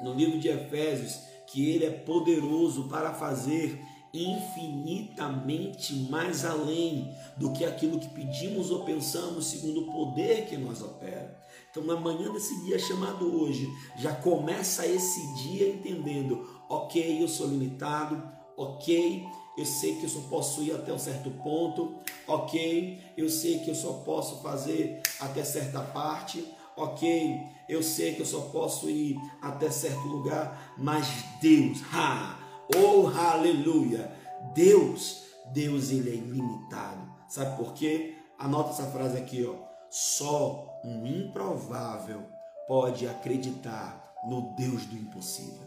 no 0.00 0.14
livro 0.14 0.40
de 0.40 0.48
Efésios 0.48 1.20
que 1.46 1.68
ele 1.68 1.84
é 1.84 1.90
poderoso 1.90 2.88
para 2.88 3.12
fazer 3.12 3.84
infinitamente 4.16 5.94
mais 6.10 6.44
além 6.44 7.14
do 7.36 7.52
que 7.52 7.64
aquilo 7.64 8.00
que 8.00 8.08
pedimos 8.08 8.70
ou 8.70 8.84
pensamos, 8.84 9.46
segundo 9.46 9.82
o 9.82 9.92
poder 9.92 10.46
que 10.46 10.56
nos 10.56 10.82
opera. 10.82 11.40
Então, 11.70 11.84
na 11.84 11.96
manhã 11.96 12.32
desse 12.32 12.64
dia 12.64 12.78
chamado 12.78 13.42
hoje, 13.42 13.68
já 13.98 14.14
começa 14.14 14.86
esse 14.86 15.34
dia 15.42 15.68
entendendo: 15.68 16.48
ok, 16.68 17.22
eu 17.22 17.28
sou 17.28 17.48
limitado, 17.48 18.22
ok, 18.56 19.26
eu 19.58 19.64
sei 19.66 19.96
que 19.96 20.04
eu 20.04 20.08
só 20.08 20.20
posso 20.28 20.62
ir 20.62 20.72
até 20.72 20.92
um 20.92 20.98
certo 20.98 21.30
ponto, 21.42 21.94
ok, 22.26 22.98
eu 23.16 23.28
sei 23.28 23.58
que 23.58 23.70
eu 23.70 23.74
só 23.74 23.92
posso 24.04 24.42
fazer 24.42 25.02
até 25.20 25.44
certa 25.44 25.80
parte, 25.80 26.44
ok, 26.76 27.40
eu 27.68 27.82
sei 27.82 28.14
que 28.14 28.20
eu 28.20 28.26
só 28.26 28.40
posso 28.40 28.88
ir 28.88 29.16
até 29.40 29.70
certo 29.70 30.06
lugar, 30.06 30.74
mas 30.78 31.06
Deus, 31.40 31.78
ha, 31.92 32.38
Oh, 32.74 33.08
aleluia! 33.08 34.10
Deus, 34.54 35.24
Deus 35.52 35.90
ele 35.90 36.10
é 36.10 36.14
ilimitado. 36.14 37.10
Sabe 37.28 37.56
por 37.56 37.74
quê? 37.74 38.14
Anota 38.38 38.70
essa 38.70 38.90
frase 38.90 39.16
aqui, 39.16 39.44
ó. 39.44 39.54
Só 39.90 40.80
um 40.84 41.06
improvável 41.06 42.22
pode 42.66 43.06
acreditar 43.06 44.14
no 44.28 44.54
Deus 44.56 44.84
do 44.86 44.96
impossível. 44.96 45.66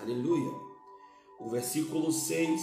Aleluia. 0.00 0.52
O 1.40 1.48
versículo 1.48 2.10
6 2.12 2.60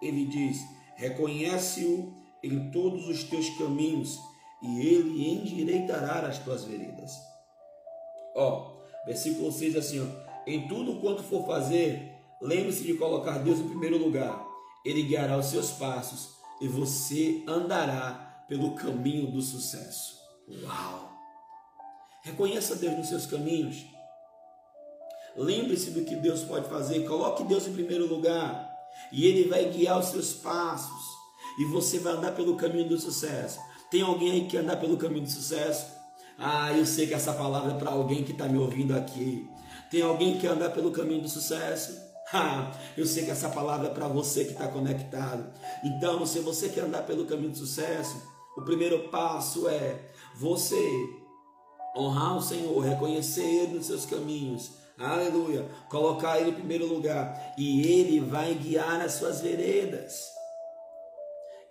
ele 0.00 0.26
diz: 0.26 0.58
Reconhece-o 0.96 2.14
em 2.42 2.70
todos 2.70 3.08
os 3.08 3.24
teus 3.24 3.48
caminhos, 3.58 4.18
e 4.62 4.80
ele 4.80 5.28
endireitará 5.28 6.26
as 6.26 6.38
tuas 6.38 6.64
veredas. 6.64 7.12
Ó, 8.34 8.76
versículo 9.04 9.50
6 9.50 9.76
assim, 9.76 10.00
ó, 10.00 10.06
em 10.46 10.68
tudo 10.68 11.00
quanto 11.00 11.22
for 11.22 11.46
fazer, 11.46 12.19
lembre-se 12.40 12.82
de 12.84 12.94
colocar 12.94 13.38
Deus 13.38 13.58
em 13.58 13.68
primeiro 13.68 13.98
lugar. 13.98 14.46
Ele 14.84 15.02
guiará 15.02 15.36
os 15.36 15.46
seus 15.46 15.70
passos 15.72 16.30
e 16.60 16.68
você 16.68 17.44
andará 17.46 18.44
pelo 18.48 18.74
caminho 18.74 19.30
do 19.30 19.40
sucesso. 19.40 20.18
Uau! 20.64 21.10
Reconheça 22.22 22.76
Deus 22.76 22.98
nos 22.98 23.08
seus 23.08 23.26
caminhos. 23.26 23.86
Lembre-se 25.36 25.90
do 25.92 26.04
que 26.04 26.16
Deus 26.16 26.42
pode 26.42 26.68
fazer. 26.68 27.06
Coloque 27.06 27.44
Deus 27.44 27.66
em 27.66 27.72
primeiro 27.72 28.06
lugar. 28.06 28.68
E 29.12 29.26
Ele 29.26 29.48
vai 29.48 29.66
guiar 29.66 29.98
os 29.98 30.06
seus 30.06 30.34
passos. 30.34 31.04
E 31.58 31.64
você 31.66 31.98
vai 31.98 32.14
andar 32.14 32.32
pelo 32.32 32.56
caminho 32.56 32.88
do 32.88 32.98
sucesso. 32.98 33.58
Tem 33.90 34.02
alguém 34.02 34.30
aí 34.30 34.46
que 34.46 34.56
andar 34.56 34.76
pelo 34.76 34.96
caminho 34.96 35.24
do 35.24 35.30
sucesso? 35.30 35.86
Ah, 36.38 36.72
eu 36.72 36.86
sei 36.86 37.06
que 37.06 37.14
essa 37.14 37.32
palavra 37.32 37.72
é 37.72 37.78
para 37.78 37.90
alguém 37.90 38.24
que 38.24 38.32
está 38.32 38.46
me 38.46 38.58
ouvindo 38.58 38.96
aqui. 38.96 39.48
Tem 39.90 40.02
alguém 40.02 40.38
que 40.38 40.46
andar 40.46 40.70
pelo 40.70 40.90
caminho 40.90 41.22
do 41.22 41.28
sucesso? 41.28 42.09
Ah, 42.32 42.72
eu 42.96 43.06
sei 43.06 43.24
que 43.24 43.30
essa 43.30 43.48
palavra 43.48 43.88
é 43.88 43.94
para 43.94 44.08
você 44.08 44.44
que 44.44 44.52
está 44.52 44.68
conectado. 44.68 45.52
Então, 45.84 46.24
se 46.26 46.40
você 46.40 46.68
quer 46.68 46.84
andar 46.84 47.02
pelo 47.02 47.26
caminho 47.26 47.50
do 47.50 47.58
sucesso, 47.58 48.22
o 48.56 48.62
primeiro 48.62 49.08
passo 49.08 49.68
é 49.68 50.10
você 50.36 50.80
honrar 51.96 52.36
o 52.36 52.42
Senhor, 52.42 52.78
reconhecer 52.80 53.44
Ele 53.44 53.76
nos 53.76 53.86
seus 53.86 54.06
caminhos. 54.06 54.72
Aleluia. 54.98 55.66
Colocar 55.88 56.38
Ele 56.38 56.50
em 56.50 56.54
primeiro 56.54 56.86
lugar. 56.86 57.54
E 57.56 57.82
Ele 57.82 58.20
vai 58.20 58.54
guiar 58.54 59.00
as 59.00 59.12
suas 59.12 59.40
veredas. 59.40 60.26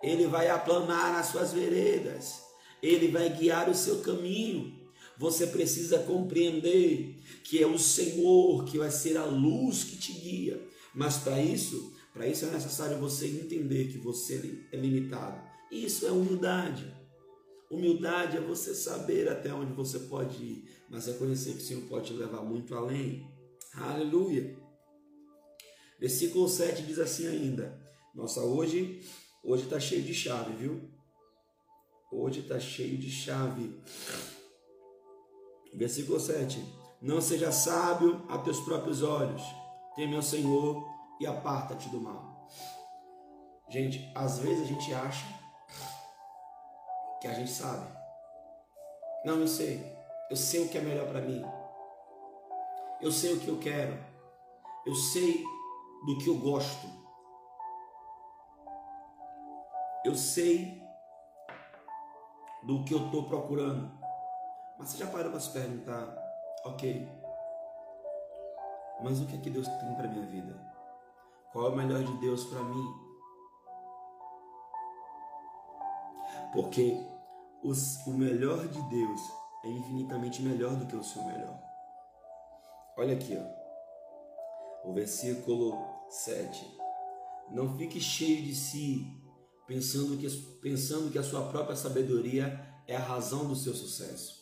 Ele 0.02 0.26
vai 0.26 0.48
aplanar 0.48 1.16
as 1.16 1.26
suas 1.26 1.52
veredas. 1.52 2.42
Ele 2.82 3.08
vai 3.08 3.28
guiar 3.28 3.68
o 3.68 3.74
seu 3.74 4.00
caminho. 4.00 4.79
Você 5.20 5.48
precisa 5.48 5.98
compreender 5.98 7.14
que 7.44 7.62
é 7.62 7.66
o 7.66 7.78
Senhor 7.78 8.64
que 8.64 8.78
vai 8.78 8.90
ser 8.90 9.18
a 9.18 9.24
luz 9.26 9.84
que 9.84 9.98
te 9.98 10.14
guia. 10.14 10.66
Mas 10.94 11.18
para 11.18 11.38
isso, 11.42 11.94
para 12.14 12.26
isso 12.26 12.46
é 12.46 12.50
necessário 12.50 12.96
você 12.96 13.26
entender 13.26 13.88
que 13.88 13.98
você 13.98 14.64
é 14.72 14.76
limitado. 14.78 15.38
Isso 15.70 16.06
é 16.06 16.10
humildade. 16.10 16.90
Humildade 17.70 18.38
é 18.38 18.40
você 18.40 18.74
saber 18.74 19.28
até 19.28 19.52
onde 19.52 19.74
você 19.74 19.98
pode 19.98 20.42
ir, 20.42 20.64
mas 20.88 21.06
é 21.06 21.12
conhecer 21.12 21.52
que 21.52 21.58
o 21.58 21.66
Senhor 21.66 21.82
pode 21.82 22.06
te 22.06 22.14
levar 22.14 22.42
muito 22.42 22.74
além. 22.74 23.30
Aleluia. 23.74 24.58
Versículo 26.00 26.48
7 26.48 26.82
diz 26.84 26.98
assim 26.98 27.26
ainda. 27.26 27.78
Nossa, 28.14 28.40
hoje 28.40 29.02
hoje 29.44 29.64
está 29.64 29.78
cheio 29.78 30.02
de 30.02 30.14
chave, 30.14 30.54
viu? 30.54 30.80
Hoje 32.10 32.40
está 32.40 32.58
cheio 32.58 32.96
de 32.96 33.10
chave. 33.10 33.70
Versículo 35.74 36.18
7. 36.18 36.62
Não 37.00 37.20
seja 37.20 37.50
sábio 37.50 38.26
a 38.28 38.38
teus 38.38 38.60
próprios 38.60 39.02
olhos. 39.02 39.42
Teme 39.94 40.16
ao 40.16 40.22
Senhor 40.22 40.84
e 41.18 41.26
aparta-te 41.26 41.88
do 41.88 42.00
mal. 42.00 42.48
Gente, 43.68 44.10
às 44.14 44.38
vezes 44.38 44.64
a 44.64 44.66
gente 44.66 44.92
acha 44.92 45.26
que 47.20 47.28
a 47.28 47.34
gente 47.34 47.50
sabe. 47.50 47.86
Não, 49.24 49.38
eu 49.38 49.46
sei. 49.46 49.80
Eu 50.30 50.36
sei 50.36 50.64
o 50.64 50.68
que 50.68 50.78
é 50.78 50.80
melhor 50.80 51.08
para 51.08 51.20
mim. 51.20 51.44
Eu 53.00 53.12
sei 53.12 53.34
o 53.34 53.40
que 53.40 53.48
eu 53.48 53.58
quero. 53.58 53.98
Eu 54.86 54.94
sei 54.94 55.44
do 56.06 56.18
que 56.18 56.28
eu 56.28 56.38
gosto. 56.38 56.86
Eu 60.04 60.14
sei 60.14 60.82
do 62.62 62.84
que 62.84 62.94
eu 62.94 63.06
estou 63.06 63.24
procurando. 63.24 63.99
Mas 64.80 64.88
você 64.88 64.96
já 64.96 65.06
parou 65.08 65.30
para 65.30 65.38
se 65.40 65.50
perguntar, 65.50 66.16
ok, 66.64 67.06
mas 69.02 69.20
o 69.20 69.26
que 69.26 69.36
é 69.36 69.38
que 69.38 69.50
Deus 69.50 69.68
tem 69.68 69.94
para 69.94 70.08
minha 70.08 70.24
vida? 70.24 70.58
Qual 71.52 71.66
é 71.66 71.68
o 71.68 71.76
melhor 71.76 72.02
de 72.02 72.16
Deus 72.18 72.44
para 72.44 72.62
mim? 72.62 72.84
Porque 76.54 76.96
os, 77.62 78.06
o 78.06 78.10
melhor 78.12 78.66
de 78.68 78.80
Deus 78.88 79.20
é 79.64 79.68
infinitamente 79.68 80.40
melhor 80.40 80.74
do 80.76 80.86
que 80.86 80.96
o 80.96 81.04
seu 81.04 81.24
melhor. 81.24 81.60
Olha 82.96 83.14
aqui, 83.14 83.36
ó. 83.36 84.88
O 84.88 84.94
versículo 84.94 85.78
7. 86.08 86.78
Não 87.50 87.76
fique 87.76 88.00
cheio 88.00 88.42
de 88.42 88.54
si, 88.54 89.06
pensando 89.66 90.16
que, 90.16 90.26
pensando 90.62 91.12
que 91.12 91.18
a 91.18 91.22
sua 91.22 91.48
própria 91.48 91.76
sabedoria 91.76 92.82
é 92.86 92.96
a 92.96 93.00
razão 93.00 93.46
do 93.46 93.54
seu 93.54 93.74
sucesso. 93.74 94.39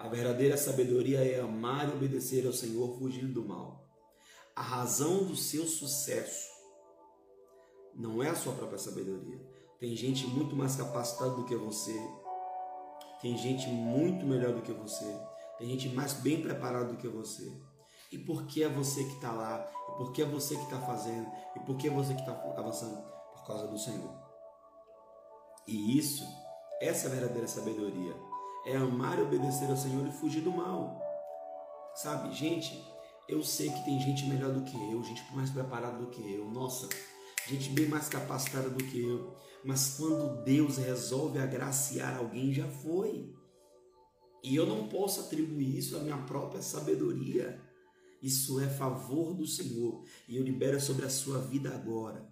A 0.00 0.08
verdadeira 0.08 0.56
sabedoria 0.56 1.22
é 1.22 1.40
amar 1.40 1.86
e 1.86 1.92
obedecer 1.92 2.46
ao 2.46 2.54
Senhor 2.54 2.96
fugindo 2.98 3.34
do 3.34 3.46
mal. 3.46 3.86
A 4.56 4.62
razão 4.62 5.24
do 5.24 5.36
seu 5.36 5.66
sucesso 5.66 6.48
não 7.94 8.22
é 8.22 8.30
a 8.30 8.34
sua 8.34 8.54
própria 8.54 8.78
sabedoria, 8.78 9.38
tem 9.78 9.94
gente 9.94 10.26
muito 10.26 10.56
mais 10.56 10.74
capacitada 10.74 11.32
do 11.32 11.44
que 11.44 11.54
você. 11.54 11.94
Tem 13.20 13.36
gente 13.36 13.68
muito 13.68 14.24
melhor 14.24 14.54
do 14.54 14.62
que 14.62 14.72
você. 14.72 15.04
Tem 15.58 15.68
gente 15.68 15.90
mais 15.90 16.14
bem 16.14 16.40
preparada 16.40 16.86
do 16.86 16.96
que 16.96 17.06
você. 17.06 17.52
E 18.10 18.16
por 18.16 18.46
que 18.46 18.62
é 18.62 18.70
você 18.70 19.04
que 19.04 19.16
está 19.16 19.32
lá? 19.32 19.70
E 19.90 19.98
por 19.98 20.12
que 20.12 20.22
é 20.22 20.24
você 20.24 20.56
que 20.56 20.64
está 20.64 20.80
fazendo? 20.80 21.30
E 21.56 21.60
por 21.60 21.76
que 21.76 21.88
é 21.88 21.90
você 21.90 22.14
que 22.14 22.20
está 22.20 22.32
avançando? 22.56 23.02
Por 23.34 23.46
causa 23.46 23.66
do 23.66 23.78
Senhor. 23.78 24.18
E 25.66 25.98
isso, 25.98 26.24
essa 26.80 27.06
é 27.06 27.10
a 27.10 27.14
verdadeira 27.14 27.46
sabedoria. 27.46 28.29
É 28.66 28.76
amar 28.76 29.18
e 29.18 29.22
obedecer 29.22 29.70
ao 29.70 29.76
Senhor 29.76 30.06
e 30.06 30.12
fugir 30.12 30.42
do 30.42 30.50
mal. 30.50 31.00
Sabe, 31.94 32.34
gente, 32.34 32.84
eu 33.28 33.42
sei 33.42 33.70
que 33.70 33.84
tem 33.84 34.00
gente 34.00 34.26
melhor 34.26 34.52
do 34.52 34.62
que 34.62 34.76
eu, 34.76 35.02
gente 35.02 35.22
mais 35.34 35.50
preparada 35.50 35.98
do 35.98 36.10
que 36.10 36.20
eu. 36.32 36.50
Nossa, 36.50 36.88
gente 37.46 37.70
bem 37.70 37.86
mais 37.86 38.08
capacitada 38.08 38.68
do 38.68 38.84
que 38.84 39.00
eu. 39.00 39.34
Mas 39.64 39.96
quando 39.96 40.42
Deus 40.42 40.78
resolve 40.78 41.38
agraciar 41.38 42.16
alguém, 42.16 42.52
já 42.52 42.66
foi. 42.66 43.34
E 44.42 44.56
eu 44.56 44.66
não 44.66 44.88
posso 44.88 45.20
atribuir 45.20 45.78
isso 45.78 45.96
à 45.96 46.00
minha 46.00 46.16
própria 46.18 46.62
sabedoria. 46.62 47.60
Isso 48.22 48.60
é 48.60 48.68
favor 48.68 49.34
do 49.34 49.46
Senhor. 49.46 50.04
E 50.28 50.36
eu 50.36 50.42
libero 50.42 50.80
sobre 50.80 51.04
a 51.04 51.10
sua 51.10 51.38
vida 51.38 51.74
agora. 51.74 52.26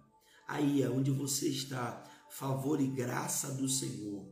Aí 0.47 0.81
é 0.81 0.89
onde 0.89 1.11
você 1.11 1.47
está. 1.47 2.03
Favor 2.29 2.81
e 2.81 2.87
graça 2.87 3.53
do 3.53 3.67
Senhor. 3.67 4.27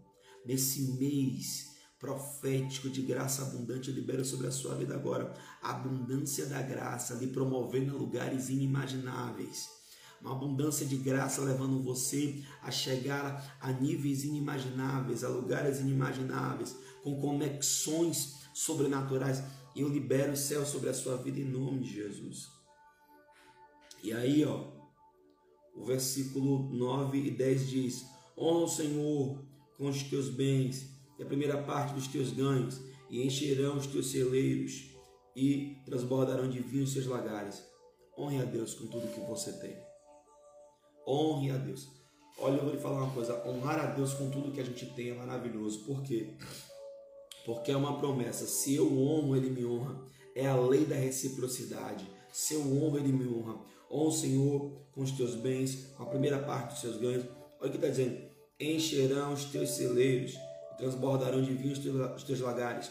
Nesse 0.45 0.81
mês 0.93 1.76
profético 1.99 2.89
de 2.89 3.01
graça 3.01 3.41
abundante, 3.41 3.89
eu 3.89 3.95
libero 3.95 4.23
sobre 4.23 4.47
a 4.47 4.51
sua 4.51 4.75
vida 4.75 4.93
agora. 4.93 5.33
A 5.61 5.71
abundância 5.71 6.45
da 6.45 6.61
graça 6.61 7.15
lhe 7.15 7.27
promovendo 7.27 7.95
a 7.95 7.97
lugares 7.97 8.49
inimagináveis 8.49 9.77
uma 10.21 10.31
abundância 10.31 10.85
de 10.85 10.97
graça 10.97 11.41
levando 11.41 11.81
você 11.81 12.43
a 12.61 12.71
chegar 12.71 13.57
a 13.61 13.71
níveis 13.71 14.23
inimagináveis, 14.23 15.23
a 15.23 15.29
lugares 15.29 15.79
inimagináveis, 15.79 16.75
com 17.03 17.19
conexões 17.19 18.35
sobrenaturais. 18.53 19.43
Eu 19.75 19.87
libero 19.87 20.33
o 20.33 20.37
céu 20.37 20.65
sobre 20.65 20.89
a 20.89 20.93
sua 20.93 21.17
vida 21.17 21.39
em 21.39 21.45
nome 21.45 21.81
de 21.81 21.93
Jesus. 21.93 22.49
E 24.03 24.11
aí, 24.11 24.43
ó, 24.43 24.67
o 25.75 25.85
versículo 25.85 26.73
9 26.73 27.19
e 27.19 27.31
10 27.31 27.69
diz: 27.69 28.05
Honra 28.35 28.65
o 28.65 28.67
Senhor 28.67 29.45
com 29.77 29.87
os 29.87 30.01
teus 30.03 30.29
bens 30.29 30.96
e 31.17 31.23
a 31.23 31.25
primeira 31.25 31.61
parte 31.63 31.93
dos 31.93 32.07
teus 32.07 32.31
ganhos, 32.31 32.79
e 33.09 33.25
encherão 33.25 33.77
os 33.77 33.87
teus 33.87 34.11
celeiros 34.11 34.91
e 35.35 35.77
transbordarão 35.85 36.49
de 36.49 36.59
vinho 36.59 36.83
os 36.83 36.93
seus 36.93 37.05
lagares. 37.05 37.63
Honre 38.17 38.41
a 38.41 38.45
Deus 38.45 38.73
com 38.73 38.87
tudo 38.87 39.13
que 39.13 39.19
você 39.21 39.53
tem. 39.53 39.77
Honre 41.07 41.51
a 41.51 41.57
Deus. 41.57 41.87
Olha, 42.39 42.57
eu 42.57 42.63
vou 42.63 42.73
lhe 42.73 42.79
falar 42.79 43.03
uma 43.03 43.13
coisa: 43.13 43.47
honrar 43.47 43.79
a 43.79 43.85
Deus 43.91 44.13
com 44.13 44.29
tudo 44.29 44.51
que 44.51 44.59
a 44.59 44.65
gente 44.65 44.85
tem 44.87 45.09
é 45.09 45.13
maravilhoso. 45.13 45.85
Por 45.85 46.01
quê? 46.03 46.33
Porque 47.45 47.71
é 47.71 47.77
uma 47.77 47.97
promessa. 47.97 48.45
Se 48.45 48.75
eu 48.75 48.85
honro, 48.85 49.35
Ele 49.35 49.49
me 49.49 49.65
honra. 49.65 50.01
É 50.35 50.45
a 50.47 50.55
lei 50.55 50.85
da 50.85 50.95
reciprocidade. 50.95 52.05
Se 52.31 52.55
eu 52.55 52.61
honro, 52.61 52.97
Ele 52.97 53.11
me 53.11 53.27
honra. 53.27 53.59
Honra 53.89 54.09
o 54.09 54.11
Senhor 54.11 54.71
com 54.91 55.01
os 55.01 55.11
teus 55.11 55.35
bens, 55.35 55.87
com 55.95 56.03
a 56.03 56.07
primeira 56.07 56.39
parte 56.39 56.73
dos 56.73 56.81
seus 56.81 56.97
ganhos. 56.97 57.25
Olha 57.59 57.69
o 57.69 57.71
que 57.71 57.77
está 57.77 57.87
dizendo: 57.87 58.19
encherão 58.59 59.33
os 59.33 59.45
teus 59.45 59.69
celeiros 59.71 60.33
transbordarão 60.77 61.41
de 61.41 61.53
vinho 61.53 61.73
os 62.15 62.23
teus 62.23 62.39
lagares. 62.39 62.89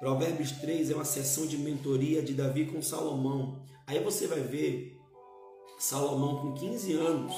Provérbios 0.00 0.50
3 0.52 0.90
é 0.90 0.94
uma 0.94 1.04
sessão 1.04 1.46
de 1.46 1.56
mentoria 1.56 2.22
de 2.22 2.34
Davi 2.34 2.66
com 2.66 2.82
Salomão. 2.82 3.62
Aí 3.86 4.02
você 4.02 4.26
vai 4.26 4.40
ver 4.40 4.98
Salomão, 5.78 6.40
com 6.40 6.54
15 6.54 6.92
anos, 6.94 7.34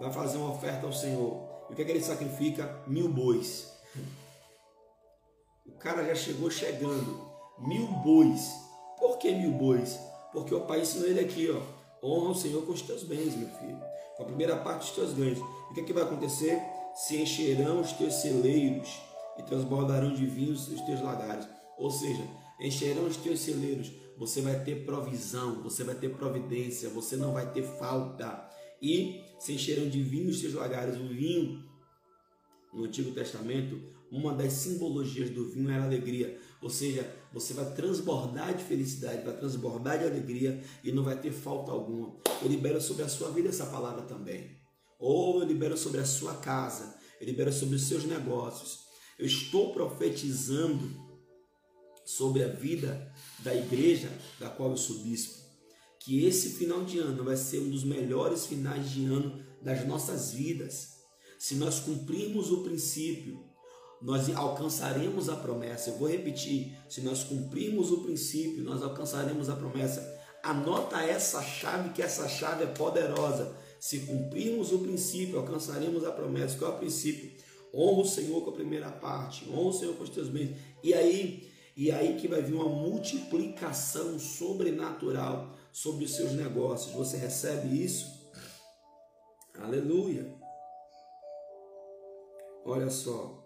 vai 0.00 0.12
fazer 0.12 0.38
uma 0.38 0.52
oferta 0.52 0.86
ao 0.86 0.92
Senhor. 0.92 1.48
E 1.68 1.72
o 1.72 1.76
que 1.76 1.82
é 1.82 1.84
que 1.84 1.90
ele 1.90 2.02
sacrifica? 2.02 2.82
Mil 2.86 3.08
bois. 3.08 3.72
O 5.66 5.72
cara 5.72 6.04
já 6.04 6.14
chegou 6.14 6.50
chegando. 6.50 7.28
Mil 7.58 7.86
bois. 7.86 8.52
Por 8.98 9.18
que 9.18 9.32
mil 9.32 9.52
bois? 9.52 9.98
Porque 10.32 10.54
o 10.54 10.62
pai 10.62 10.80
ensinou 10.80 11.08
ele 11.08 11.20
aqui, 11.20 11.50
ó. 11.50 11.60
Honra 12.06 12.30
o 12.30 12.34
Senhor 12.34 12.64
com 12.64 12.72
os 12.72 12.82
teus 12.82 13.02
bens, 13.02 13.34
meu 13.34 13.48
filho. 13.48 13.78
Com 14.16 14.22
a 14.22 14.26
primeira 14.26 14.56
parte 14.56 14.86
dos 14.86 14.90
teus 14.92 15.12
ganhos. 15.12 15.38
E 15.38 15.72
o 15.72 15.74
que, 15.74 15.80
é 15.80 15.84
que 15.84 15.92
vai 15.92 16.04
acontecer? 16.04 16.60
Se 16.98 17.16
encherão 17.16 17.80
os 17.80 17.92
teus 17.92 18.14
celeiros 18.14 19.00
e 19.38 19.42
transbordarão 19.44 20.12
de 20.12 20.26
vinhos 20.26 20.66
os 20.66 20.80
teus 20.80 21.00
lagares. 21.00 21.48
Ou 21.78 21.92
seja, 21.92 22.24
encherão 22.60 23.06
os 23.06 23.16
teus 23.16 23.38
celeiros. 23.38 23.92
Você 24.16 24.40
vai 24.40 24.64
ter 24.64 24.84
provisão, 24.84 25.62
você 25.62 25.84
vai 25.84 25.94
ter 25.94 26.08
providência, 26.08 26.88
você 26.88 27.14
não 27.14 27.32
vai 27.32 27.52
ter 27.52 27.62
falta. 27.62 28.50
E 28.82 29.22
se 29.38 29.52
encherão 29.52 29.88
de 29.88 30.02
vinho 30.02 30.28
os 30.28 30.40
teus 30.40 30.54
lagares. 30.54 30.96
O 30.96 31.06
vinho, 31.06 31.64
no 32.74 32.82
Antigo 32.82 33.12
Testamento, 33.12 33.80
uma 34.10 34.34
das 34.34 34.54
simbologias 34.54 35.30
do 35.30 35.48
vinho 35.48 35.70
era 35.70 35.84
alegria. 35.84 36.36
Ou 36.60 36.68
seja, 36.68 37.08
você 37.32 37.54
vai 37.54 37.72
transbordar 37.74 38.56
de 38.56 38.64
felicidade, 38.64 39.24
vai 39.24 39.36
transbordar 39.36 40.00
de 40.00 40.04
alegria 40.04 40.60
e 40.82 40.90
não 40.90 41.04
vai 41.04 41.16
ter 41.16 41.30
falta 41.30 41.70
alguma. 41.70 42.16
Eu 42.42 42.48
libero 42.48 42.80
sobre 42.80 43.04
a 43.04 43.08
sua 43.08 43.30
vida 43.30 43.50
essa 43.50 43.66
palavra 43.66 44.02
também. 44.02 44.57
Ou 44.98 45.40
eu 45.40 45.46
libero 45.46 45.76
sobre 45.76 46.00
a 46.00 46.04
sua 46.04 46.34
casa, 46.36 46.96
eu 47.20 47.26
libero 47.26 47.52
sobre 47.52 47.76
os 47.76 47.82
seus 47.82 48.04
negócios. 48.04 48.80
Eu 49.18 49.26
estou 49.26 49.72
profetizando 49.72 50.90
sobre 52.04 52.42
a 52.42 52.48
vida 52.48 53.12
da 53.40 53.54
igreja 53.54 54.10
da 54.38 54.48
qual 54.48 54.70
eu 54.70 54.76
sou 54.76 54.98
bispo, 55.00 55.38
que 56.00 56.24
esse 56.24 56.50
final 56.50 56.84
de 56.84 56.98
ano 56.98 57.24
vai 57.24 57.36
ser 57.36 57.60
um 57.60 57.70
dos 57.70 57.84
melhores 57.84 58.46
finais 58.46 58.90
de 58.90 59.04
ano 59.04 59.44
das 59.62 59.86
nossas 59.86 60.32
vidas. 60.32 60.98
Se 61.38 61.56
nós 61.56 61.80
cumprirmos 61.80 62.50
o 62.50 62.62
princípio 62.62 63.48
nós 64.00 64.32
alcançaremos 64.34 65.28
a 65.28 65.36
promessa. 65.36 65.90
Eu 65.90 65.98
vou 65.98 66.08
repetir: 66.08 66.76
se 66.88 67.00
nós 67.00 67.24
cumprirmos 67.24 67.90
o 67.90 68.02
princípio, 68.02 68.64
nós 68.64 68.82
alcançaremos 68.82 69.48
a 69.48 69.56
promessa. 69.56 70.16
Anota 70.42 71.02
essa 71.02 71.42
chave, 71.42 71.90
que 71.90 72.02
essa 72.02 72.28
chave 72.28 72.64
é 72.64 72.66
poderosa. 72.66 73.52
Se 73.80 74.00
cumprirmos 74.00 74.72
o 74.72 74.80
princípio, 74.80 75.38
alcançaremos 75.38 76.04
a 76.04 76.10
promessa. 76.10 76.58
Qual 76.58 76.72
é 76.72 76.74
o 76.74 76.78
princípio? 76.78 77.30
Honra 77.72 78.02
o 78.02 78.06
Senhor 78.06 78.42
com 78.42 78.50
a 78.50 78.54
primeira 78.54 78.90
parte, 78.90 79.48
honra 79.50 79.68
o 79.68 79.72
Senhor 79.72 79.94
com 79.94 80.04
os 80.04 80.10
teus 80.10 80.28
bens. 80.28 80.56
E 80.82 80.94
aí, 80.94 81.50
e 81.76 81.90
aí 81.90 82.16
que 82.16 82.26
vai 82.26 82.42
vir 82.42 82.54
uma 82.54 82.68
multiplicação 82.68 84.18
sobrenatural 84.18 85.54
sobre 85.72 86.04
os 86.04 86.14
seus 86.14 86.32
negócios. 86.32 86.94
Você 86.94 87.16
recebe 87.16 87.68
isso? 87.68 88.06
Aleluia. 89.60 90.34
Olha 92.64 92.90
só. 92.90 93.44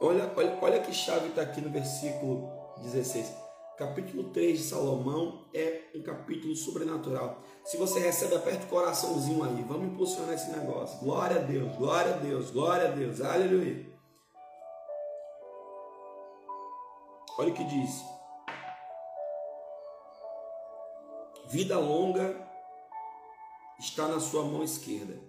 Olha, 0.00 0.32
olha, 0.36 0.58
olha 0.62 0.80
que 0.80 0.92
chave 0.92 1.28
está 1.28 1.42
aqui 1.42 1.60
no 1.60 1.70
versículo 1.70 2.48
16. 2.82 3.47
Capítulo 3.78 4.30
3 4.30 4.58
de 4.58 4.64
Salomão 4.64 5.46
é 5.54 5.84
um 5.94 6.02
capítulo 6.02 6.56
sobrenatural. 6.56 7.40
Se 7.64 7.76
você 7.76 8.00
recebe, 8.00 8.34
aperta 8.34 8.66
o 8.66 8.68
coraçãozinho 8.68 9.44
aí. 9.44 9.62
Vamos 9.62 9.92
impulsionar 9.92 10.34
esse 10.34 10.50
negócio. 10.50 10.98
Glória 10.98 11.36
a 11.36 11.44
Deus, 11.44 11.76
glória 11.76 12.14
a 12.14 12.18
Deus, 12.18 12.50
glória 12.50 12.88
a 12.88 12.90
Deus. 12.90 13.20
Aleluia. 13.20 13.86
Olha 17.38 17.52
o 17.52 17.54
que 17.54 17.64
diz. 17.64 18.04
Vida 21.48 21.78
longa 21.78 22.36
está 23.78 24.08
na 24.08 24.18
sua 24.18 24.42
mão 24.42 24.64
esquerda 24.64 25.28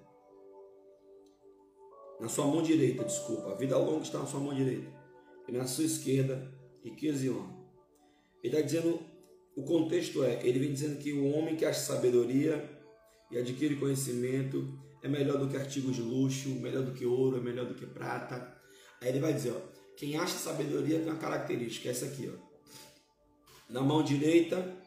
na 2.19 2.27
sua 2.27 2.45
mão 2.45 2.61
direita, 2.61 3.03
desculpa. 3.05 3.51
A 3.51 3.55
vida 3.55 3.77
longa 3.77 4.03
está 4.03 4.19
na 4.19 4.25
sua 4.25 4.39
mão 4.39 4.53
direita. 4.53 4.91
E 5.47 5.51
na 5.51 5.65
sua 5.65 5.85
esquerda, 5.85 6.53
riqueza 6.83 7.25
e 7.25 7.29
honra. 7.29 7.58
Ele 8.43 8.55
está 8.55 8.65
dizendo, 8.65 8.99
o 9.55 9.63
contexto 9.63 10.23
é, 10.23 10.39
ele 10.45 10.59
vem 10.59 10.73
dizendo 10.73 10.99
que 10.99 11.11
o 11.13 11.31
homem 11.31 11.55
que 11.55 11.65
acha 11.65 11.79
sabedoria 11.79 12.69
e 13.31 13.37
adquire 13.37 13.75
conhecimento 13.75 14.79
é 15.01 15.07
melhor 15.07 15.37
do 15.37 15.47
que 15.47 15.57
artigos 15.57 15.95
de 15.95 16.01
luxo, 16.01 16.49
melhor 16.49 16.83
do 16.83 16.93
que 16.93 17.05
ouro, 17.05 17.37
é 17.37 17.41
melhor 17.41 17.65
do 17.65 17.75
que 17.75 17.85
prata. 17.85 18.57
Aí 19.01 19.09
ele 19.09 19.19
vai 19.19 19.33
dizer, 19.33 19.51
ó, 19.51 19.79
quem 19.95 20.17
acha 20.17 20.37
sabedoria 20.37 20.99
tem 20.99 21.09
uma 21.09 21.17
característica, 21.17 21.89
essa 21.89 22.05
aqui, 22.05 22.31
ó. 22.33 22.49
Na 23.69 23.81
mão 23.81 24.03
direita, 24.03 24.77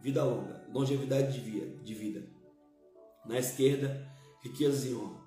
vida 0.00 0.24
longa, 0.24 0.66
longevidade 0.72 1.32
de 1.32 1.40
vida. 1.40 1.66
De 1.82 1.94
vida. 1.94 2.26
Na 3.24 3.38
esquerda, 3.38 4.10
riqueza 4.42 4.88
e 4.88 4.94
honra. 4.94 5.22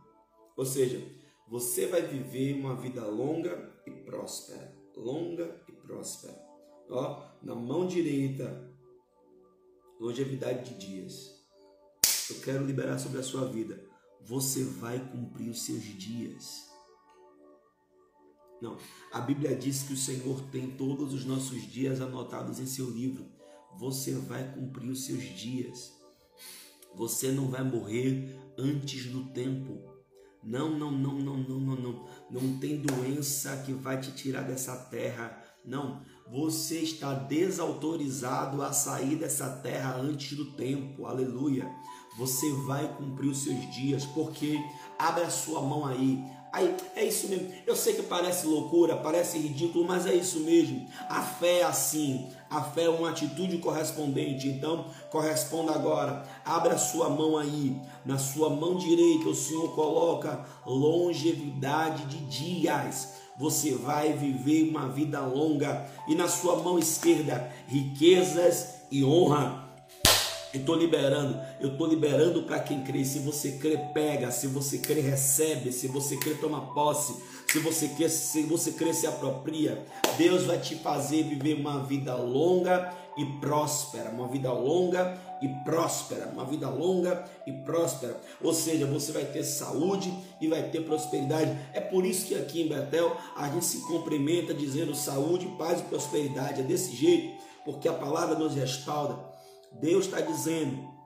Ou 0.55 0.65
seja, 0.65 1.01
você 1.47 1.87
vai 1.87 2.01
viver 2.01 2.53
uma 2.53 2.75
vida 2.75 3.05
longa 3.05 3.73
e 3.85 3.91
próspera. 3.91 4.75
Longa 4.95 5.63
e 5.67 5.71
próspera. 5.71 6.46
Ó, 6.89 7.21
na 7.41 7.53
mão 7.53 7.87
direita, 7.87 8.71
longevidade 9.99 10.73
de 10.73 10.85
dias. 10.85 11.37
Eu 12.29 12.41
quero 12.41 12.65
liberar 12.65 12.97
sobre 12.99 13.19
a 13.19 13.23
sua 13.23 13.45
vida. 13.45 13.83
Você 14.21 14.63
vai 14.63 14.99
cumprir 15.11 15.49
os 15.49 15.63
seus 15.63 15.83
dias. 15.83 16.67
Não, 18.61 18.77
a 19.11 19.21
Bíblia 19.21 19.55
diz 19.55 19.83
que 19.83 19.93
o 19.93 19.97
Senhor 19.97 20.41
tem 20.49 20.71
todos 20.71 21.13
os 21.13 21.25
nossos 21.25 21.61
dias 21.61 22.01
anotados 22.01 22.59
em 22.59 22.65
seu 22.65 22.89
livro. 22.89 23.25
Você 23.77 24.13
vai 24.13 24.51
cumprir 24.53 24.89
os 24.89 25.05
seus 25.05 25.23
dias. 25.23 25.93
Você 26.95 27.31
não 27.31 27.49
vai 27.49 27.63
morrer 27.63 28.35
antes 28.57 29.05
do 29.05 29.25
tempo. 29.25 29.79
Não, 30.43 30.77
não, 30.77 30.91
não, 30.91 31.19
não, 31.19 31.37
não, 31.37 31.59
não, 31.59 31.75
não. 31.75 32.05
Não 32.31 32.59
tem 32.59 32.81
doença 32.81 33.61
que 33.63 33.73
vai 33.73 33.99
te 33.99 34.11
tirar 34.13 34.41
dessa 34.41 34.75
terra. 34.85 35.43
Não. 35.63 36.03
Você 36.29 36.79
está 36.79 37.13
desautorizado 37.13 38.61
a 38.61 38.73
sair 38.73 39.15
dessa 39.15 39.47
terra 39.49 39.95
antes 39.95 40.35
do 40.35 40.51
tempo. 40.51 41.05
Aleluia. 41.05 41.71
Você 42.17 42.51
vai 42.65 42.85
cumprir 42.97 43.29
os 43.29 43.43
seus 43.43 43.73
dias, 43.73 44.05
porque 44.05 44.59
abre 44.99 45.23
a 45.23 45.29
sua 45.29 45.61
mão 45.61 45.85
aí. 45.85 46.21
Aí, 46.51 46.75
é 46.95 47.05
isso 47.05 47.29
mesmo. 47.29 47.49
Eu 47.65 47.75
sei 47.75 47.93
que 47.93 48.03
parece 48.03 48.45
loucura, 48.45 48.97
parece 48.97 49.37
ridículo, 49.37 49.85
mas 49.85 50.05
é 50.05 50.15
isso 50.15 50.41
mesmo. 50.41 50.85
A 51.07 51.21
fé 51.21 51.59
é 51.59 51.63
assim. 51.63 52.29
A 52.49 52.61
fé 52.61 52.85
é 52.85 52.89
uma 52.89 53.11
atitude 53.11 53.59
correspondente. 53.59 54.49
Então, 54.49 54.85
corresponda 55.09 55.73
agora. 55.73 56.27
Abra 56.43 56.73
a 56.73 56.79
sua 56.79 57.09
mão 57.09 57.37
aí. 57.37 57.79
Na 58.03 58.17
sua 58.17 58.49
mão 58.49 58.75
direita, 58.75 59.29
o 59.29 59.35
Senhor 59.35 59.73
coloca 59.75 60.45
longevidade 60.65 62.05
de 62.05 62.17
dias. 62.25 63.26
Você 63.37 63.75
vai 63.75 64.13
viver 64.13 64.69
uma 64.69 64.87
vida 64.87 65.21
longa. 65.21 65.85
E 66.07 66.15
na 66.15 66.27
sua 66.27 66.57
mão 66.57 66.79
esquerda, 66.79 67.51
riquezas 67.67 68.81
e 68.91 69.03
honra 69.03 69.67
eu 70.53 70.61
estou 70.61 70.75
liberando, 70.75 71.39
eu 71.59 71.71
estou 71.73 71.87
liberando 71.87 72.43
para 72.43 72.59
quem 72.59 72.81
crê. 72.83 73.03
Se 73.03 73.19
você 73.19 73.53
crê, 73.53 73.77
pega. 73.93 74.31
Se 74.31 74.47
você 74.47 74.77
crê, 74.79 75.01
recebe. 75.01 75.71
Se 75.71 75.87
você 75.87 76.17
crê, 76.17 76.35
toma 76.35 76.73
posse. 76.73 77.15
Se 77.51 77.59
você 77.59 77.89
crê, 77.89 78.09
se 78.09 78.41
você 78.43 78.71
crê, 78.71 78.93
se 78.93 79.05
apropria. 79.05 79.85
Deus 80.17 80.45
vai 80.45 80.57
te 80.57 80.75
fazer 80.75 81.23
viver 81.23 81.55
uma 81.55 81.83
vida 81.83 82.15
longa 82.15 82.93
e 83.17 83.25
próspera, 83.39 84.09
uma 84.09 84.27
vida 84.27 84.51
longa 84.51 85.17
e 85.41 85.47
próspera, 85.63 86.27
uma 86.27 86.45
vida 86.45 86.69
longa 86.69 87.25
e 87.45 87.51
próspera. 87.51 88.19
Ou 88.41 88.53
seja, 88.53 88.85
você 88.85 89.11
vai 89.11 89.25
ter 89.25 89.43
saúde 89.43 90.13
e 90.39 90.47
vai 90.47 90.69
ter 90.69 90.81
prosperidade. 90.81 91.57
É 91.73 91.81
por 91.81 92.05
isso 92.05 92.27
que 92.27 92.35
aqui 92.35 92.61
em 92.61 92.67
Betel 92.67 93.15
a 93.35 93.49
gente 93.49 93.65
se 93.65 93.81
cumprimenta 93.87 94.53
dizendo 94.53 94.95
saúde, 94.95 95.47
paz 95.57 95.79
e 95.79 95.83
prosperidade. 95.83 96.61
É 96.61 96.63
desse 96.63 96.95
jeito, 96.95 97.41
porque 97.65 97.87
a 97.87 97.93
palavra 97.93 98.37
nos 98.37 98.55
respalda. 98.55 99.17
Deus 99.71 100.05
está 100.05 100.21
dizendo 100.21 100.96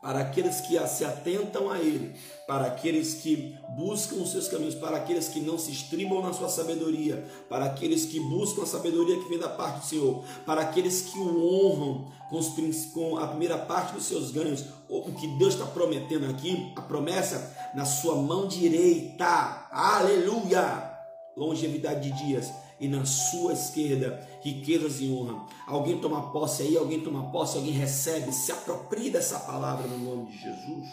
para 0.00 0.20
aqueles 0.20 0.60
que 0.60 0.78
se 0.86 1.04
atentam 1.04 1.70
a 1.70 1.78
Ele, 1.78 2.14
para 2.46 2.66
aqueles 2.66 3.14
que 3.14 3.56
buscam 3.76 4.16
os 4.16 4.30
seus 4.30 4.48
caminhos, 4.48 4.74
para 4.74 4.96
aqueles 4.96 5.28
que 5.28 5.40
não 5.40 5.58
se 5.58 5.72
estribam 5.72 6.22
na 6.22 6.32
sua 6.32 6.48
sabedoria, 6.48 7.26
para 7.48 7.64
aqueles 7.64 8.04
que 8.04 8.20
buscam 8.20 8.62
a 8.62 8.66
sabedoria 8.66 9.18
que 9.18 9.28
vem 9.28 9.38
da 9.38 9.48
parte 9.48 9.80
do 9.80 9.86
Senhor, 9.86 10.24
para 10.46 10.62
aqueles 10.62 11.02
que 11.02 11.18
o 11.18 11.44
honram 11.44 12.12
com, 12.30 12.38
os, 12.38 12.48
com 12.92 13.18
a 13.18 13.26
primeira 13.26 13.58
parte 13.58 13.94
dos 13.94 14.04
seus 14.04 14.30
ganhos, 14.30 14.64
o 14.88 15.12
que 15.12 15.26
Deus 15.38 15.54
está 15.54 15.66
prometendo 15.66 16.30
aqui, 16.30 16.72
a 16.76 16.82
promessa 16.82 17.56
na 17.74 17.84
sua 17.84 18.14
mão 18.16 18.46
direita, 18.46 19.66
aleluia, 19.70 20.96
longevidade 21.36 22.10
de 22.10 22.24
dias 22.24 22.50
e 22.80 22.88
na 22.88 23.04
sua 23.04 23.52
esquerda 23.52 24.26
riquezas 24.42 25.00
e 25.00 25.10
honra. 25.10 25.46
Alguém 25.66 26.00
toma 26.00 26.32
posse 26.32 26.62
aí, 26.62 26.76
alguém 26.76 27.02
toma 27.02 27.30
posse, 27.30 27.56
alguém 27.56 27.72
recebe, 27.72 28.32
se 28.32 28.52
apropria 28.52 29.10
dessa 29.10 29.40
palavra 29.40 29.86
no 29.86 29.98
nome 29.98 30.30
de 30.30 30.38
Jesus. 30.38 30.88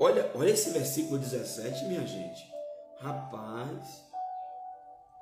Olha, 0.00 0.30
olha 0.34 0.50
esse 0.50 0.70
versículo 0.70 1.18
17, 1.18 1.84
minha 1.86 2.06
gente. 2.06 2.48
Rapaz, 3.00 4.04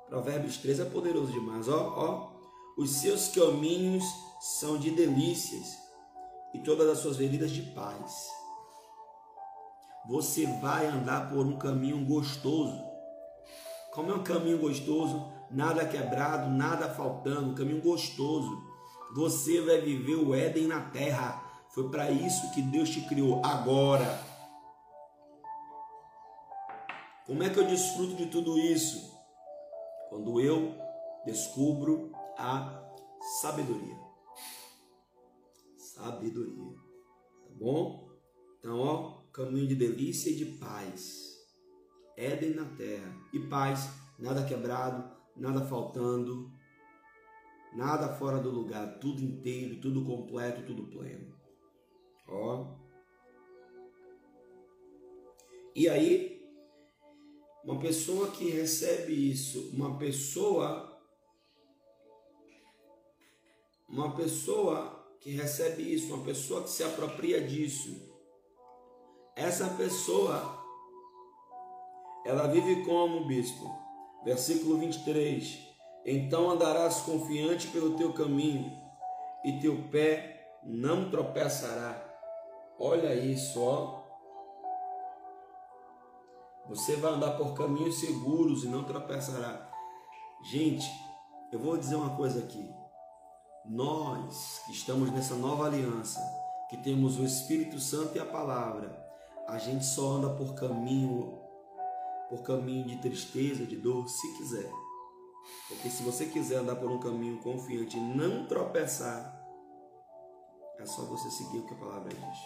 Provérbios 0.07 0.57
3 0.57 0.79
é 0.79 0.85
poderoso 0.85 1.31
demais. 1.31 1.67
Ó, 1.67 1.93
ó, 1.95 2.81
os 2.81 2.91
seus 2.97 3.29
caminhos 3.29 4.03
são 4.39 4.77
de 4.77 4.91
delícias 4.91 5.77
e 6.53 6.59
todas 6.59 6.87
as 6.89 6.99
suas 6.99 7.17
veredas 7.17 7.51
de 7.51 7.61
paz 7.73 8.36
você 10.07 10.45
vai 10.61 10.87
andar 10.87 11.29
por 11.29 11.45
um 11.45 11.57
caminho 11.57 12.05
gostoso. 12.05 12.81
Como 13.91 14.11
é 14.11 14.15
um 14.15 14.23
caminho 14.23 14.59
gostoso, 14.59 15.31
nada 15.51 15.85
quebrado, 15.85 16.49
nada 16.49 16.89
faltando, 16.89 17.51
um 17.51 17.55
caminho 17.55 17.81
gostoso. 17.81 18.63
Você 19.15 19.61
vai 19.61 19.81
viver 19.81 20.15
o 20.15 20.33
Éden 20.33 20.67
na 20.67 20.81
terra. 20.89 21.43
Foi 21.69 21.89
para 21.89 22.09
isso 22.09 22.51
que 22.53 22.61
Deus 22.61 22.89
te 22.89 23.01
criou 23.01 23.41
agora. 23.45 24.19
Como 27.25 27.43
é 27.43 27.49
que 27.49 27.59
eu 27.59 27.67
desfruto 27.67 28.15
de 28.15 28.27
tudo 28.27 28.57
isso? 28.57 29.13
Quando 30.09 30.39
eu 30.39 30.73
descubro 31.25 32.11
a 32.37 32.81
sabedoria. 33.41 33.97
Sabedoria. 35.75 36.73
Tá 37.43 37.49
bom? 37.59 38.07
Então, 38.59 38.79
ó, 38.79 39.26
caminho 39.37 39.67
de 39.67 39.75
delícia 39.75 40.31
e 40.31 40.35
de 40.35 40.45
paz. 40.57 41.37
Éden 42.17 42.55
na 42.55 42.65
terra. 42.65 43.15
E 43.31 43.39
paz, 43.39 43.87
nada 44.17 44.43
quebrado, 44.43 45.15
nada 45.35 45.63
faltando, 45.63 46.51
nada 47.75 48.15
fora 48.15 48.39
do 48.39 48.49
lugar, 48.49 48.97
tudo 48.97 49.21
inteiro, 49.21 49.79
tudo 49.79 50.03
completo, 50.03 50.65
tudo 50.65 50.87
pleno. 50.87 51.37
Ó. 52.27 52.75
E 55.75 55.87
aí, 55.87 56.43
uma 57.63 57.79
pessoa 57.79 58.31
que 58.31 58.49
recebe 58.49 59.13
isso, 59.13 59.69
uma 59.71 59.99
pessoa 59.99 60.95
uma 63.87 64.15
pessoa 64.15 65.15
que 65.21 65.31
recebe 65.31 65.81
isso, 65.93 66.13
uma 66.13 66.23
pessoa 66.25 66.63
que 66.63 66.69
se 66.69 66.83
apropria 66.83 67.41
disso, 67.41 68.06
essa 69.37 69.67
pessoa 69.69 70.57
ela 72.25 72.47
vive 72.47 72.83
como 72.83 73.25
bispo. 73.25 73.71
Versículo 74.25 74.79
23. 74.79 75.65
Então 76.05 76.49
andarás 76.49 77.01
confiante 77.01 77.67
pelo 77.67 77.95
teu 77.95 78.11
caminho, 78.13 78.71
e 79.45 79.59
teu 79.59 79.89
pé 79.89 80.59
não 80.63 81.09
tropeçará. 81.09 82.03
Olha 82.79 83.13
isso, 83.13 83.61
ó. 83.61 84.03
Você 86.67 86.97
vai 86.97 87.13
andar 87.13 87.37
por 87.37 87.53
caminhos 87.53 87.99
seguros 87.99 88.63
e 88.63 88.67
não 88.67 88.83
tropeçará. 88.83 89.71
Gente, 90.51 90.89
eu 91.51 91.59
vou 91.59 91.77
dizer 91.77 91.95
uma 91.95 92.15
coisa 92.17 92.39
aqui. 92.39 92.69
Nós 93.65 94.63
que 94.65 94.71
estamos 94.71 95.11
nessa 95.11 95.35
nova 95.35 95.67
aliança, 95.67 96.19
que 96.69 96.77
temos 96.77 97.17
o 97.19 97.23
Espírito 97.23 97.79
Santo 97.79 98.17
e 98.17 98.19
a 98.19 98.25
palavra, 98.25 99.06
a 99.47 99.57
gente 99.57 99.85
só 99.85 100.17
anda 100.17 100.29
por 100.35 100.53
caminho 100.55 101.41
por 102.29 102.43
caminho 102.43 102.85
de 102.85 102.97
tristeza, 102.97 103.65
de 103.65 103.77
dor, 103.77 104.07
se 104.09 104.37
quiser. 104.37 104.69
Porque 105.69 105.89
se 105.89 106.03
você 106.03 106.25
quiser 106.25 106.57
andar 106.57 106.75
por 106.75 106.91
um 106.91 106.99
caminho 106.99 107.39
confiante 107.41 107.97
e 107.97 108.01
não 108.01 108.45
tropeçar, 108.45 109.33
é 110.77 110.85
só 110.85 111.03
você 111.03 111.29
seguir 111.31 111.59
o 111.59 111.65
que 111.65 111.73
a 111.73 111.77
palavra 111.77 112.09
diz. 112.09 112.37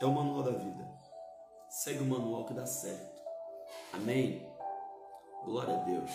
É 0.00 0.06
o 0.06 0.12
manual 0.12 0.44
da 0.44 0.52
vida. 0.52 0.88
Segue 1.68 2.00
o 2.00 2.06
manual 2.06 2.46
que 2.46 2.54
dá 2.54 2.64
certo. 2.64 3.20
Amém? 3.92 4.48
Glória 5.44 5.74
a 5.74 5.84
Deus. 5.84 6.10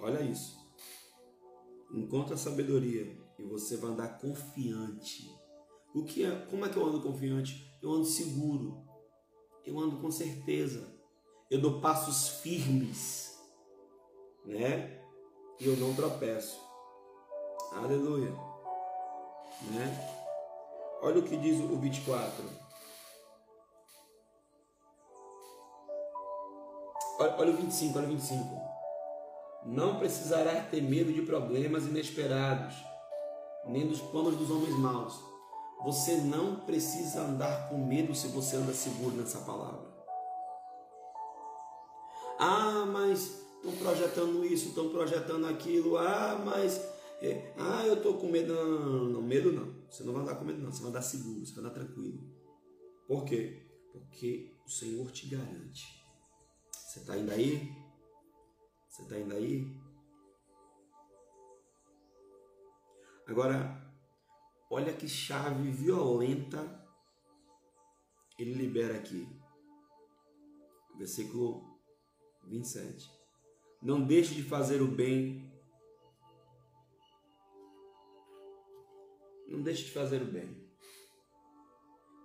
Olha 0.00 0.20
isso. 0.20 0.62
Encontra 1.92 2.34
a 2.34 2.38
sabedoria 2.38 3.16
e 3.38 3.42
você 3.44 3.76
vai 3.76 3.90
andar 3.90 4.18
confiante. 4.18 5.30
O 5.94 6.04
que 6.04 6.24
é? 6.24 6.46
Como 6.46 6.66
é 6.66 6.68
que 6.68 6.76
eu 6.76 6.84
ando 6.84 7.00
confiante? 7.00 7.73
Eu 7.84 7.92
ando 7.92 8.06
seguro. 8.06 8.82
Eu 9.62 9.78
ando 9.78 9.98
com 9.98 10.10
certeza. 10.10 10.90
Eu 11.50 11.60
dou 11.60 11.82
passos 11.82 12.40
firmes, 12.40 13.38
né? 14.42 15.02
E 15.60 15.66
eu 15.66 15.76
não 15.76 15.94
tropeço. 15.94 16.58
Aleluia. 17.72 18.30
Né? 19.70 20.10
Olha 21.02 21.18
o 21.18 21.24
que 21.24 21.36
diz 21.36 21.60
o 21.60 21.76
24. 21.76 22.42
Olha, 27.18 27.52
o 27.52 27.56
25, 27.56 27.98
olha 27.98 28.08
o 28.08 28.10
25. 28.12 28.62
Não 29.66 29.98
precisará 29.98 30.62
ter 30.62 30.80
medo 30.82 31.12
de 31.12 31.20
problemas 31.20 31.84
inesperados, 31.84 32.74
nem 33.66 33.86
dos 33.86 34.00
planos 34.00 34.36
dos 34.36 34.50
homens 34.50 34.74
maus. 34.78 35.33
Você 35.84 36.16
não 36.16 36.60
precisa 36.60 37.20
andar 37.20 37.68
com 37.68 37.76
medo 37.76 38.14
se 38.14 38.28
você 38.28 38.56
anda 38.56 38.72
seguro 38.72 39.14
nessa 39.16 39.40
palavra. 39.40 39.92
Ah, 42.38 42.86
mas 42.86 43.44
estão 43.56 43.76
projetando 43.76 44.44
isso, 44.46 44.68
estão 44.68 44.88
projetando 44.88 45.46
aquilo. 45.46 45.98
Ah, 45.98 46.42
mas. 46.42 46.78
É, 47.20 47.54
ah, 47.58 47.86
eu 47.86 47.94
estou 47.94 48.14
com 48.14 48.28
medo. 48.28 48.54
Não, 48.54 49.04
não, 49.10 49.22
medo 49.22 49.52
não. 49.52 49.74
Você 49.90 50.02
não 50.04 50.14
vai 50.14 50.22
andar 50.22 50.36
com 50.36 50.46
medo, 50.46 50.62
não. 50.62 50.72
Você 50.72 50.80
vai 50.80 50.90
andar 50.90 51.02
seguro, 51.02 51.44
você 51.44 51.52
vai 51.52 51.64
andar 51.64 51.74
tranquilo. 51.74 52.18
Por 53.06 53.26
quê? 53.26 53.66
Porque 53.92 54.56
o 54.64 54.70
Senhor 54.70 55.10
te 55.10 55.26
garante. 55.28 56.02
Você 56.72 57.00
está 57.00 57.16
indo 57.16 57.30
aí? 57.30 57.70
Você 58.88 59.02
está 59.02 59.18
indo 59.18 59.34
aí? 59.34 59.66
Agora, 63.26 63.83
olha 64.74 64.92
que 64.92 65.06
chave 65.06 65.70
violenta 65.70 66.84
ele 68.36 68.54
libera 68.54 68.96
aqui. 68.96 69.28
Versículo 70.98 71.78
27. 72.48 73.08
Não 73.80 74.04
deixe 74.04 74.34
de 74.34 74.42
fazer 74.42 74.82
o 74.82 74.88
bem. 74.88 75.52
Não 79.46 79.62
deixe 79.62 79.84
de 79.84 79.92
fazer 79.92 80.22
o 80.22 80.32
bem. 80.32 80.68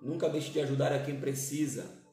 Nunca 0.01 0.27
deixe 0.27 0.51
de 0.51 0.59
ajudar 0.59 0.91
a 0.91 1.03
quem 1.03 1.19
precisa. 1.19 2.03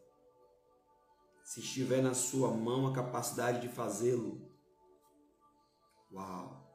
Se 1.43 1.61
estiver 1.61 2.03
na 2.03 2.13
sua 2.13 2.51
mão 2.51 2.87
a 2.87 2.93
capacidade 2.93 3.67
de 3.67 3.69
fazê-lo. 3.69 4.51
Uau! 6.13 6.67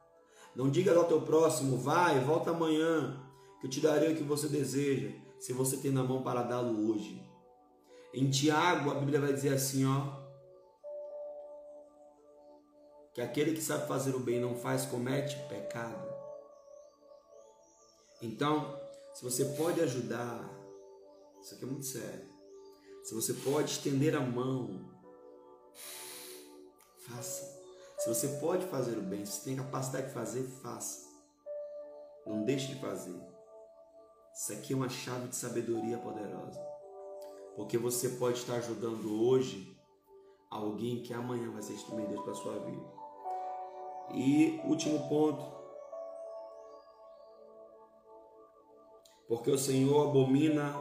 Não 0.56 0.70
diga 0.70 0.94
ao 0.94 1.06
teu 1.06 1.22
próximo, 1.22 1.78
vai, 1.78 2.18
volta 2.20 2.50
amanhã, 2.50 3.21
eu 3.62 3.70
te 3.70 3.80
darei 3.80 4.12
o 4.12 4.16
que 4.16 4.22
você 4.22 4.48
deseja, 4.48 5.10
se 5.38 5.52
você 5.52 5.76
tem 5.76 5.90
na 5.90 6.02
mão 6.02 6.22
para 6.22 6.42
dá-lo 6.42 6.90
hoje. 6.90 7.22
Em 8.12 8.28
Tiago, 8.28 8.90
a 8.90 8.94
Bíblia 8.94 9.20
vai 9.20 9.32
dizer 9.32 9.54
assim, 9.54 9.84
ó, 9.86 10.20
que 13.12 13.20
aquele 13.20 13.52
que 13.52 13.62
sabe 13.62 13.86
fazer 13.86 14.14
o 14.14 14.20
bem 14.20 14.40
não 14.40 14.54
faz, 14.54 14.84
comete 14.86 15.36
pecado. 15.48 16.12
Então, 18.20 18.78
se 19.14 19.22
você 19.22 19.44
pode 19.44 19.80
ajudar, 19.80 20.48
isso 21.40 21.54
aqui 21.54 21.64
é 21.64 21.66
muito 21.66 21.86
sério. 21.86 22.32
Se 23.04 23.14
você 23.14 23.34
pode 23.34 23.72
estender 23.72 24.14
a 24.14 24.20
mão, 24.20 24.88
faça. 27.06 27.60
Se 27.98 28.08
você 28.08 28.28
pode 28.40 28.66
fazer 28.66 28.96
o 28.96 29.02
bem, 29.02 29.24
se 29.24 29.32
você 29.32 29.44
tem 29.44 29.56
capacidade 29.56 30.06
de 30.06 30.12
fazer, 30.14 30.42
faça. 30.62 31.08
Não 32.26 32.44
deixe 32.44 32.74
de 32.74 32.80
fazer. 32.80 33.31
Isso 34.34 34.52
aqui 34.52 34.72
é 34.72 34.76
uma 34.76 34.88
chave 34.88 35.28
de 35.28 35.36
sabedoria 35.36 35.98
poderosa. 35.98 36.60
Porque 37.54 37.76
você 37.76 38.10
pode 38.10 38.38
estar 38.38 38.54
ajudando 38.54 39.22
hoje 39.22 39.76
alguém 40.50 41.02
que 41.02 41.12
amanhã 41.12 41.50
vai 41.50 41.62
ser 41.62 41.74
instrumento 41.74 42.08
de 42.08 42.14
Deus 42.14 42.24
para 42.24 42.32
a 42.32 42.36
sua 42.36 42.58
vida. 42.60 42.86
E 44.14 44.60
último 44.64 45.08
ponto. 45.08 45.44
Porque 49.28 49.50
o 49.50 49.58
Senhor 49.58 50.08
abomina 50.08 50.76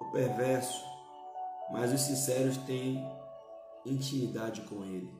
o 0.00 0.10
perverso, 0.10 0.84
mas 1.70 1.92
os 1.92 2.00
sinceros 2.00 2.56
têm 2.58 3.04
intimidade 3.84 4.62
com 4.62 4.84
Ele. 4.84 5.12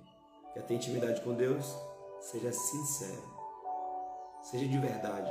Quer 0.54 0.62
ter 0.62 0.74
intimidade 0.74 1.20
com 1.22 1.34
Deus? 1.34 1.76
Seja 2.20 2.52
sincero. 2.52 3.38
Seja 4.42 4.66
de 4.66 4.78
verdade. 4.78 5.30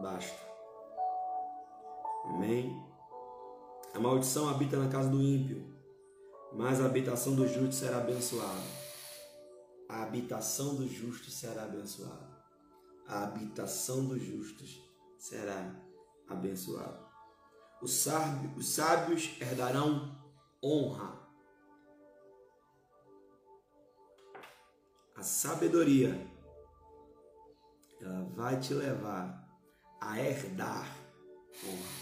Basta. 0.00 0.51
Amém? 2.34 2.82
A 3.94 3.98
maldição 3.98 4.48
habita 4.48 4.76
na 4.76 4.88
casa 4.88 5.08
do 5.08 5.20
ímpio, 5.20 5.64
mas 6.52 6.80
a 6.80 6.86
habitação 6.86 7.34
do 7.34 7.46
justo 7.46 7.74
será 7.74 7.98
abençoada 7.98 8.82
a 9.92 10.04
habitação 10.04 10.74
dos 10.74 10.90
justos 10.90 11.34
será 11.34 11.64
abençoada. 11.64 12.32
A 13.06 13.24
habitação 13.24 14.06
dos 14.06 14.22
justos 14.22 14.82
será 15.18 15.70
abençoada. 16.26 16.98
Os 17.82 17.92
sábios, 17.92 18.56
os 18.56 18.68
sábios 18.68 19.36
herdarão 19.38 20.18
honra. 20.64 21.20
A 25.14 25.22
sabedoria 25.22 26.26
ela 28.00 28.24
vai 28.34 28.58
te 28.58 28.72
levar 28.72 29.46
a 30.00 30.18
herdar 30.18 30.88
honra. 31.66 32.01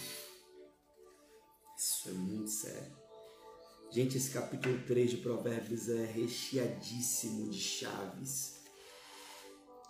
Isso 2.00 2.08
é 2.08 2.12
muito 2.12 2.48
sério. 2.48 2.96
Gente, 3.90 4.16
esse 4.16 4.30
capítulo 4.30 4.82
3 4.86 5.10
de 5.10 5.16
Provérbios 5.18 5.86
é 5.90 6.06
recheadíssimo 6.06 7.50
de 7.50 7.60
chaves. 7.60 8.54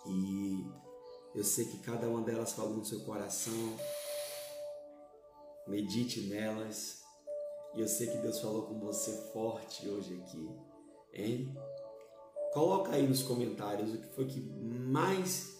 E 0.04 0.66
eu 1.36 1.44
sei 1.44 1.66
que 1.66 1.78
cada 1.78 2.08
uma 2.08 2.22
delas 2.22 2.52
falou 2.52 2.78
no 2.78 2.84
seu 2.84 3.04
coração. 3.04 3.78
Medite 5.68 6.22
nelas. 6.22 7.00
E 7.76 7.80
eu 7.80 7.86
sei 7.86 8.08
que 8.08 8.18
Deus 8.18 8.40
falou 8.40 8.64
com 8.64 8.80
você 8.80 9.12
forte 9.32 9.88
hoje 9.88 10.20
aqui. 10.20 10.50
Hein? 11.12 11.54
Coloca 12.52 12.90
aí 12.90 13.06
nos 13.06 13.22
comentários 13.22 13.94
o 13.94 13.98
que 13.98 14.08
foi 14.16 14.26
que 14.26 14.40
mais, 14.40 15.56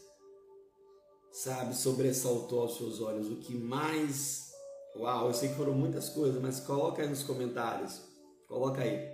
sabe, 1.30 1.76
sobressaltou 1.76 2.62
aos 2.62 2.76
seus 2.76 3.00
olhos, 3.00 3.30
o 3.30 3.36
que 3.36 3.54
mais. 3.54 4.49
Uau, 4.96 5.28
eu 5.28 5.34
sei 5.34 5.48
que 5.48 5.54
foram 5.54 5.72
muitas 5.72 6.08
coisas, 6.10 6.40
mas 6.40 6.60
coloca 6.60 7.02
aí 7.02 7.08
nos 7.08 7.22
comentários. 7.22 8.02
Coloca 8.48 8.82
aí. 8.82 9.10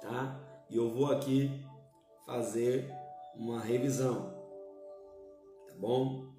Tá? 0.00 0.40
E 0.70 0.76
eu 0.76 0.90
vou 0.90 1.10
aqui 1.10 1.64
fazer 2.24 2.90
uma 3.34 3.60
revisão. 3.60 4.32
Tá 5.68 5.74
bom? 5.78 6.30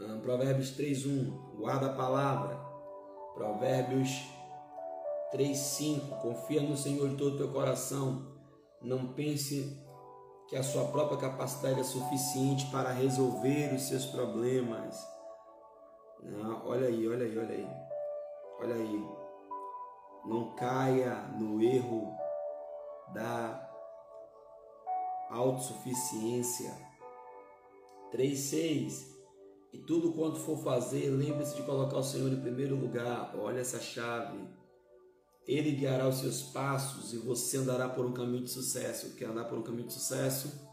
Um, 0.00 0.20
Provérbios 0.20 0.70
3:1, 0.70 1.56
guarda 1.56 1.86
a 1.86 1.94
palavra. 1.94 2.56
Provérbios 3.34 4.10
3:5, 5.32 6.20
confia 6.20 6.62
no 6.62 6.76
Senhor 6.76 7.08
de 7.08 7.16
todo 7.16 7.34
o 7.34 7.38
teu 7.38 7.52
coração 7.52 8.34
não 8.84 9.14
pense 9.14 9.82
que 10.46 10.56
a 10.56 10.62
sua 10.62 10.84
própria 10.88 11.16
capacidade 11.16 11.80
é 11.80 11.84
suficiente 11.84 12.66
para 12.66 12.92
resolver 12.92 13.74
os 13.74 13.82
seus 13.82 14.04
problemas. 14.04 15.13
Não, 16.24 16.66
olha 16.66 16.88
aí, 16.88 17.06
olha 17.06 17.26
aí, 17.26 17.38
olha 17.38 17.54
aí. 17.54 17.68
Olha 18.60 18.74
aí. 18.74 19.04
Não 20.24 20.54
caia 20.54 21.14
no 21.38 21.62
erro 21.62 22.16
da 23.12 23.70
autossuficiência. 25.30 26.72
3,6. 28.12 29.14
E 29.72 29.78
tudo 29.78 30.12
quanto 30.12 30.38
for 30.38 30.56
fazer, 30.58 31.10
lembre-se 31.10 31.56
de 31.56 31.62
colocar 31.64 31.98
o 31.98 32.02
Senhor 32.02 32.32
em 32.32 32.40
primeiro 32.40 32.76
lugar. 32.76 33.34
Olha 33.36 33.60
essa 33.60 33.80
chave. 33.80 34.38
Ele 35.46 35.72
guiará 35.72 36.08
os 36.08 36.20
seus 36.20 36.42
passos 36.42 37.12
e 37.12 37.18
você 37.18 37.58
andará 37.58 37.88
por 37.88 38.06
um 38.06 38.14
caminho 38.14 38.44
de 38.44 38.50
sucesso. 38.50 39.14
Quer 39.16 39.26
andar 39.26 39.44
por 39.44 39.58
um 39.58 39.62
caminho 39.62 39.88
de 39.88 39.92
sucesso? 39.92 40.64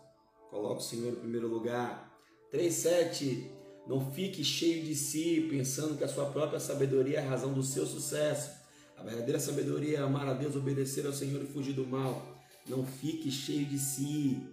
Coloque 0.49 0.81
o 0.81 0.85
Senhor 0.85 1.11
em 1.11 1.15
primeiro 1.15 1.47
lugar. 1.47 2.09
3:7 2.51 3.60
Não 3.87 4.11
fique 4.11 4.43
cheio 4.43 4.83
de 4.85 4.95
si, 4.95 5.47
pensando 5.49 5.97
que 5.97 6.03
a 6.03 6.07
sua 6.07 6.25
própria 6.27 6.59
sabedoria 6.59 7.19
é 7.19 7.25
a 7.25 7.29
razão 7.29 7.53
do 7.53 7.63
seu 7.63 7.85
sucesso. 7.85 8.61
A 8.97 9.03
verdadeira 9.03 9.39
sabedoria 9.39 9.97
é 9.97 10.01
amar 10.01 10.27
a 10.27 10.33
Deus, 10.33 10.55
obedecer 10.55 11.05
ao 11.05 11.13
Senhor 11.13 11.41
e 11.41 11.47
fugir 11.47 11.73
do 11.73 11.87
mal. 11.87 12.37
Não 12.67 12.85
fique 12.85 13.31
cheio 13.31 13.65
de 13.65 13.79
si. 13.79 14.47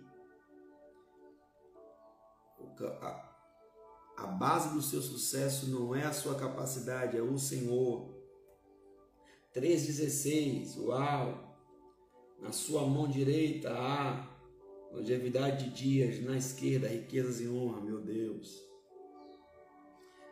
A 4.17 4.27
base 4.27 4.75
do 4.75 4.83
seu 4.83 5.03
sucesso 5.03 5.69
não 5.69 5.95
é 5.95 6.05
a 6.05 6.13
sua 6.13 6.35
capacidade, 6.35 7.17
é 7.17 7.23
o 7.23 7.39
Senhor. 7.39 8.17
3,16, 9.55 10.79
uau! 10.79 11.57
Na 12.41 12.53
sua 12.53 12.87
mão 12.87 13.09
direita 13.09 13.73
há 13.73 14.29
longevidade 14.93 15.71
de 15.71 15.75
dias, 15.75 16.25
na 16.25 16.37
esquerda 16.37 16.89
riquezas 16.89 17.41
e 17.41 17.49
honra, 17.49 17.81
meu 17.81 18.01
Deus. 18.01 18.68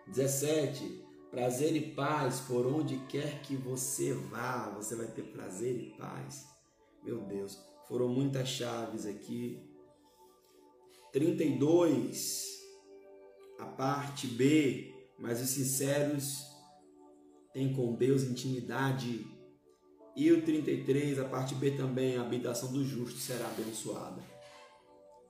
17, 0.06 1.04
prazer 1.30 1.74
e 1.76 1.94
paz 1.94 2.40
por 2.40 2.66
onde 2.66 2.98
quer 3.08 3.42
que 3.42 3.56
você 3.56 4.12
vá, 4.12 4.70
você 4.70 4.94
vai 4.94 5.06
ter 5.06 5.22
prazer 5.24 5.76
e 5.76 5.90
paz. 5.96 6.46
Meu 7.02 7.20
Deus, 7.20 7.58
foram 7.86 8.08
muitas 8.08 8.48
chaves 8.48 9.06
aqui. 9.06 9.62
32, 11.12 12.56
a 13.58 13.66
parte 13.66 14.26
B, 14.26 14.94
mas 15.18 15.40
os 15.40 15.50
sinceros 15.50 16.44
tem 17.52 17.72
com 17.72 17.94
Deus 17.94 18.22
intimidade. 18.22 19.26
E 20.14 20.32
o 20.32 20.44
33, 20.44 21.18
a 21.18 21.24
parte 21.24 21.54
B 21.54 21.70
também, 21.72 22.16
a 22.16 22.22
habitação 22.22 22.72
do 22.72 22.84
justo 22.84 23.18
será 23.18 23.46
abençoada. 23.46 24.22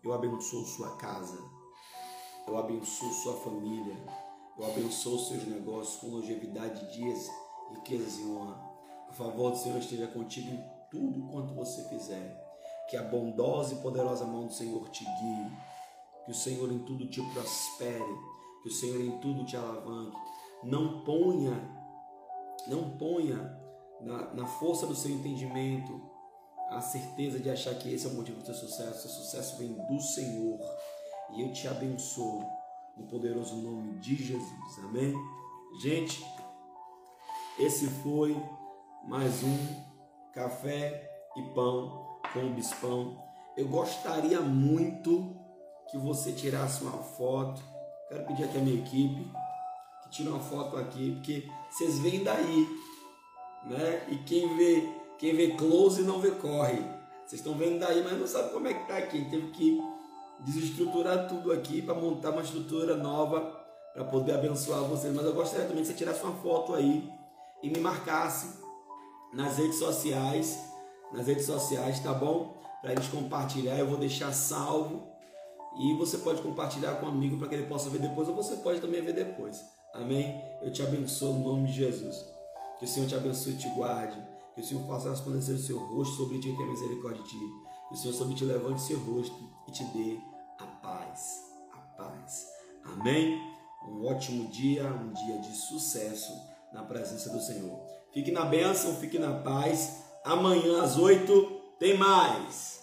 Eu 0.03 0.13
abençoo 0.13 0.65
sua 0.65 0.97
casa, 0.97 1.39
eu 2.47 2.57
abençoo 2.57 3.13
sua 3.13 3.35
família, 3.41 3.97
eu 4.59 4.65
abençoo 4.65 5.19
seus 5.19 5.45
negócios 5.47 6.01
com 6.01 6.09
longevidade 6.09 6.87
de 6.87 6.93
dias, 6.95 7.29
riquezas 7.71 8.19
e 8.19 8.25
honra. 8.25 8.55
Por 9.07 9.15
favor 9.15 9.51
do 9.51 9.59
Senhor 9.59 9.79
esteja 9.79 10.07
contigo 10.07 10.51
em 10.51 10.65
tudo 10.91 11.29
quanto 11.31 11.55
você 11.55 11.83
fizer. 11.89 12.45
Que 12.89 12.97
a 12.97 13.03
bondosa 13.03 13.75
e 13.75 13.79
poderosa 13.79 14.25
mão 14.25 14.47
do 14.47 14.53
Senhor 14.53 14.89
te 14.91 15.05
guie. 15.05 15.53
Que 16.25 16.31
o 16.31 16.35
Senhor 16.35 16.71
em 16.73 16.79
tudo 16.81 17.07
te 17.09 17.23
prospere. 17.33 18.17
Que 18.63 18.69
o 18.69 18.73
Senhor 18.73 19.01
em 19.01 19.19
tudo 19.19 19.45
te 19.45 19.57
alavanque. 19.57 20.17
Não 20.63 21.05
ponha 21.05 21.77
não 22.67 22.91
ponha 22.97 23.57
na, 24.01 24.35
na 24.35 24.47
força 24.47 24.87
do 24.87 24.95
seu 24.95 25.11
entendimento 25.11 26.01
a 26.71 26.81
certeza 26.81 27.39
de 27.39 27.49
achar 27.49 27.75
que 27.77 27.93
esse 27.93 28.07
é 28.07 28.11
o 28.11 28.15
motivo 28.15 28.41
do 28.41 28.47
seu 28.47 28.55
sucesso. 28.55 29.03
Seu 29.03 29.11
sucesso 29.11 29.57
vem 29.57 29.73
do 29.73 30.01
Senhor. 30.01 30.59
E 31.35 31.43
eu 31.43 31.53
te 31.53 31.69
abençoo 31.69 32.45
no 32.97 33.07
poderoso 33.07 33.57
nome 33.57 33.99
de 33.99 34.17
Jesus. 34.17 34.79
Amém? 34.85 35.15
Gente, 35.81 36.25
esse 37.59 37.87
foi 38.03 38.37
mais 39.07 39.43
um 39.43 39.57
café 40.33 41.09
e 41.37 41.43
pão 41.55 42.19
com 42.33 42.41
o 42.41 42.55
bispão. 42.55 43.23
Eu 43.57 43.69
gostaria 43.69 44.41
muito 44.41 45.37
que 45.91 45.99
você 45.99 46.33
tirasse 46.33 46.83
uma 46.83 47.03
foto. 47.03 47.63
Quero 48.09 48.27
pedir 48.27 48.45
aqui 48.45 48.59
a 48.59 48.61
minha 48.61 48.79
equipe 48.79 49.31
que 50.03 50.11
tire 50.11 50.29
uma 50.29 50.41
foto 50.41 50.77
aqui, 50.77 51.13
porque 51.13 51.49
vocês 51.71 51.99
veem 51.99 52.23
daí, 52.23 52.67
né? 53.65 54.07
E 54.09 54.17
quem 54.19 54.57
vê, 54.57 54.89
quem 55.19 55.35
vê 55.35 55.55
close 55.55 56.03
não 56.03 56.21
vê 56.21 56.31
corre. 56.33 56.79
Vocês 57.27 57.41
estão 57.41 57.55
vendo 57.55 57.81
daí, 57.81 58.03
mas 58.05 58.19
não 58.19 58.27
sabe 58.27 58.53
como 58.53 58.69
é 58.69 58.75
que 58.75 58.87
tá 58.87 58.99
aqui. 58.99 59.29
Teve 59.29 59.49
que 59.49 59.83
desestruturar 60.41 61.29
tudo 61.29 61.53
aqui 61.53 61.83
para 61.83 61.95
montar 61.95 62.31
uma 62.31 62.43
estrutura 62.43 62.97
nova 62.97 63.65
para 63.95 64.05
poder 64.05 64.33
abençoar 64.33 64.81
vocês. 64.83 65.15
Mas 65.15 65.25
eu 65.25 65.33
gostaria 65.33 65.67
também 65.67 65.83
que 65.83 65.89
você 65.89 65.95
tirasse 65.95 66.23
uma 66.23 66.35
foto 66.35 66.75
aí 66.75 67.11
e 67.63 67.71
me 67.71 67.81
marcasse 67.81 68.61
nas 69.33 69.57
redes 69.57 69.79
sociais, 69.79 70.59
nas 71.13 71.27
redes 71.27 71.47
sociais, 71.47 72.01
tá 72.01 72.13
bom? 72.13 72.61
Para 72.83 72.93
eles 72.93 73.09
compartilhar, 73.09 73.79
eu 73.79 73.87
vou 73.87 73.99
deixar 73.99 74.33
salvo 74.33 75.09
e 75.79 75.95
você 75.95 76.19
pode 76.19 76.43
compartilhar 76.43 76.95
com 76.97 77.07
um 77.07 77.09
amigo 77.11 77.39
para 77.39 77.49
que 77.49 77.55
ele 77.55 77.67
possa 77.67 77.91
ver 77.91 77.99
depois, 77.99 78.29
ou 78.29 78.35
você 78.35 78.57
pode 78.57 78.81
também 78.81 79.03
ver 79.03 79.13
depois. 79.13 79.63
Amém? 79.95 80.41
Eu 80.63 80.73
te 80.73 80.83
abençoo 80.83 81.35
no 81.35 81.53
nome 81.53 81.69
de 81.69 81.75
Jesus. 81.75 82.17
Que 82.79 82.85
o 82.85 82.89
Senhor 82.89 83.09
te 83.09 83.15
abençoe 83.15 83.55
e 83.55 83.57
te 83.57 83.69
guarde. 83.71 84.17
Que 84.55 84.61
o 84.61 84.65
Senhor 84.65 84.87
faça 84.87 85.11
resplandecer 85.11 85.55
o 85.55 85.59
seu 85.59 85.79
rosto 85.79 86.17
sobre 86.17 86.39
ti 86.39 86.49
e 86.49 86.57
tenha 86.57 86.71
misericórdia 86.71 87.23
de 87.23 87.29
ti. 87.29 87.66
O 87.91 87.97
Senhor 87.97 88.15
sobre 88.15 88.35
ti 88.35 88.45
levante 88.45 88.83
seu 88.83 88.99
rosto 88.99 89.49
e 89.69 89.71
te 89.71 89.85
dê 89.85 90.19
a 90.59 90.67
paz. 90.67 91.45
A 91.73 91.79
paz. 92.03 92.47
Amém? 92.85 93.41
Um 93.89 94.05
ótimo 94.07 94.49
dia, 94.49 94.85
um 94.87 95.13
dia 95.13 95.39
de 95.39 95.55
sucesso 95.57 96.33
na 96.73 96.83
presença 96.83 97.31
do 97.31 97.41
Senhor. 97.41 97.79
Fique 98.13 98.33
na 98.33 98.45
bênção, 98.45 98.97
fique 98.97 99.19
na 99.19 99.35
paz. 99.41 100.03
Amanhã 100.25 100.83
às 100.83 100.97
oito 100.97 101.61
tem 101.79 101.97
mais. 101.97 102.76